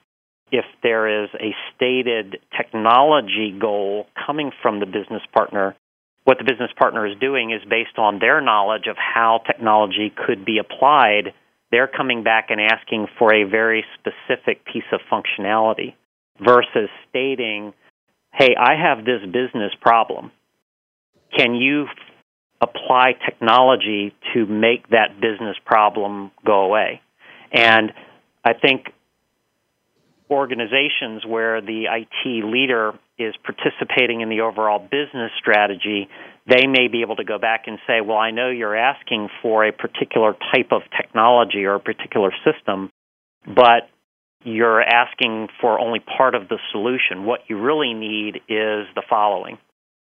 if 0.55 0.65
there 0.81 1.23
is 1.23 1.29
a 1.35 1.53
stated 1.75 2.37
technology 2.55 3.55
goal 3.59 4.07
coming 4.25 4.51
from 4.61 4.79
the 4.79 4.85
business 4.85 5.21
partner, 5.33 5.75
what 6.23 6.37
the 6.37 6.43
business 6.43 6.71
partner 6.77 7.05
is 7.05 7.17
doing 7.19 7.51
is 7.51 7.61
based 7.69 7.97
on 7.97 8.19
their 8.19 8.41
knowledge 8.41 8.87
of 8.89 8.95
how 8.97 9.41
technology 9.45 10.11
could 10.25 10.45
be 10.45 10.57
applied. 10.57 11.33
They're 11.71 11.87
coming 11.87 12.23
back 12.23 12.47
and 12.49 12.61
asking 12.61 13.07
for 13.19 13.33
a 13.33 13.43
very 13.43 13.83
specific 13.99 14.65
piece 14.65 14.89
of 14.91 15.01
functionality 15.11 15.93
versus 16.39 16.89
stating, 17.09 17.73
hey, 18.33 18.55
I 18.57 18.75
have 18.75 19.05
this 19.05 19.21
business 19.25 19.73
problem. 19.81 20.31
Can 21.37 21.53
you 21.53 21.87
apply 22.61 23.13
technology 23.25 24.15
to 24.33 24.45
make 24.45 24.89
that 24.89 25.19
business 25.19 25.57
problem 25.65 26.31
go 26.45 26.61
away? 26.61 27.01
And 27.51 27.91
I 28.43 28.53
think 28.53 28.87
organizations 30.29 31.25
where 31.25 31.61
the 31.61 31.85
IT 31.85 32.45
leader 32.45 32.93
is 33.17 33.33
participating 33.43 34.21
in 34.21 34.29
the 34.29 34.41
overall 34.41 34.79
business 34.79 35.31
strategy, 35.39 36.09
they 36.47 36.67
may 36.67 36.87
be 36.91 37.01
able 37.01 37.15
to 37.15 37.23
go 37.23 37.39
back 37.39 37.63
and 37.67 37.79
say, 37.87 38.01
Well, 38.01 38.17
I 38.17 38.31
know 38.31 38.49
you're 38.49 38.75
asking 38.75 39.29
for 39.41 39.65
a 39.65 39.71
particular 39.71 40.33
type 40.53 40.71
of 40.71 40.81
technology 40.95 41.65
or 41.65 41.75
a 41.75 41.79
particular 41.79 42.31
system, 42.43 42.89
but 43.45 43.89
you're 44.43 44.81
asking 44.81 45.47
for 45.59 45.79
only 45.79 45.99
part 45.99 46.35
of 46.35 46.47
the 46.47 46.57
solution. 46.71 47.25
What 47.25 47.41
you 47.47 47.59
really 47.59 47.93
need 47.93 48.35
is 48.47 48.85
the 48.95 49.03
following. 49.09 49.57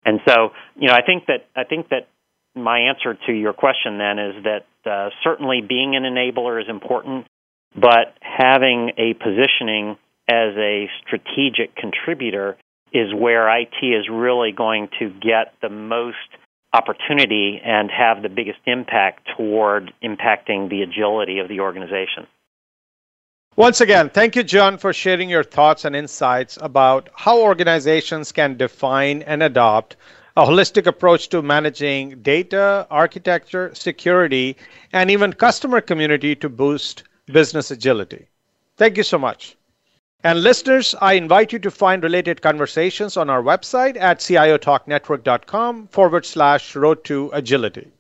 And 0.06 0.20
so, 0.28 0.50
you 0.76 0.88
know, 0.88 0.94
I 0.94 1.02
think 1.02 1.26
that 1.26 1.48
I 1.56 1.64
think 1.64 1.90
that 1.90 2.08
my 2.56 2.80
answer 2.90 3.18
to 3.28 3.34
your 3.34 3.54
question 3.54 3.98
then 3.98 4.20
is 4.20 4.44
that 4.44 4.90
uh, 4.90 5.10
certainly 5.24 5.62
being 5.68 5.96
an 5.96 6.04
enabler 6.04 6.62
is 6.62 6.70
important, 6.70 7.28
but 7.76 8.16
having 8.22 8.92
a 8.98 9.14
positioning 9.14 9.98
as 10.30 10.56
a 10.58 10.90
strategic 11.06 11.76
contributor 11.76 12.58
is 12.94 13.14
where 13.14 13.50
IT 13.60 13.76
is 13.82 14.08
really 14.10 14.52
going 14.52 14.90
to 15.00 15.10
get 15.10 15.54
the 15.62 15.70
most 15.70 16.18
opportunity 16.74 17.62
and 17.64 17.90
have 17.90 18.22
the 18.22 18.30
biggest 18.30 18.60
impact 18.66 19.28
toward 19.36 19.94
impacting 20.04 20.70
the 20.70 20.82
agility 20.82 21.40
of 21.40 21.48
the 21.48 21.60
organization. 21.60 22.28
Once 23.56 23.82
again, 23.82 24.10
thank 24.10 24.36
you, 24.36 24.44
John, 24.44 24.78
for 24.78 24.94
sharing 24.94 25.30
your 25.30 25.44
thoughts 25.44 25.84
and 25.84 25.96
insights 25.96 26.60
about 26.62 27.10
how 27.16 27.42
organizations 27.42 28.32
can 28.32 28.56
define 28.56 29.24
and 29.24 29.42
adopt 29.42 29.96
a 30.36 30.46
holistic 30.46 30.86
approach 30.86 31.30
to 31.30 31.42
managing 31.42 32.22
data, 32.22 32.86
architecture, 32.92 33.72
security, 33.74 34.56
and 34.94 35.10
even 35.10 35.34
customer 35.34 35.82
community 35.82 36.36
to 36.36 36.48
boost 36.48 37.04
business 37.26 37.72
agility. 37.72 38.28
Thank 38.78 38.98
you 38.98 39.04
so 39.04 39.18
much. 39.18 39.58
And 40.24 40.42
listeners, 40.42 40.96
I 41.00 41.14
invite 41.14 41.54
you 41.54 41.60
to 41.60 41.70
find 41.70 42.02
related 42.02 42.42
conversations 42.42 43.18
on 43.18 43.30
our 43.30 43.44
website 43.44 43.98
at 43.98 44.20
ciotalknetwork.com 44.20 45.88
forward 45.88 46.26
slash 46.26 46.76
road 46.76 47.04
to 47.06 47.30
agility. 47.34 47.92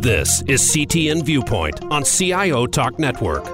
This 0.00 0.42
is 0.42 0.62
CTN 0.62 1.24
Viewpoint 1.24 1.82
on 1.84 2.04
CIO 2.04 2.66
Talk 2.66 2.98
Network. 2.98 3.44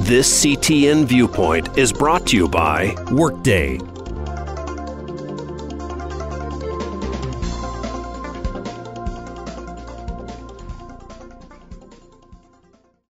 This 0.00 0.44
CTN 0.44 1.04
Viewpoint 1.06 1.78
is 1.78 1.92
brought 1.92 2.26
to 2.28 2.36
you 2.36 2.48
by 2.48 2.94
Workday 3.10 3.78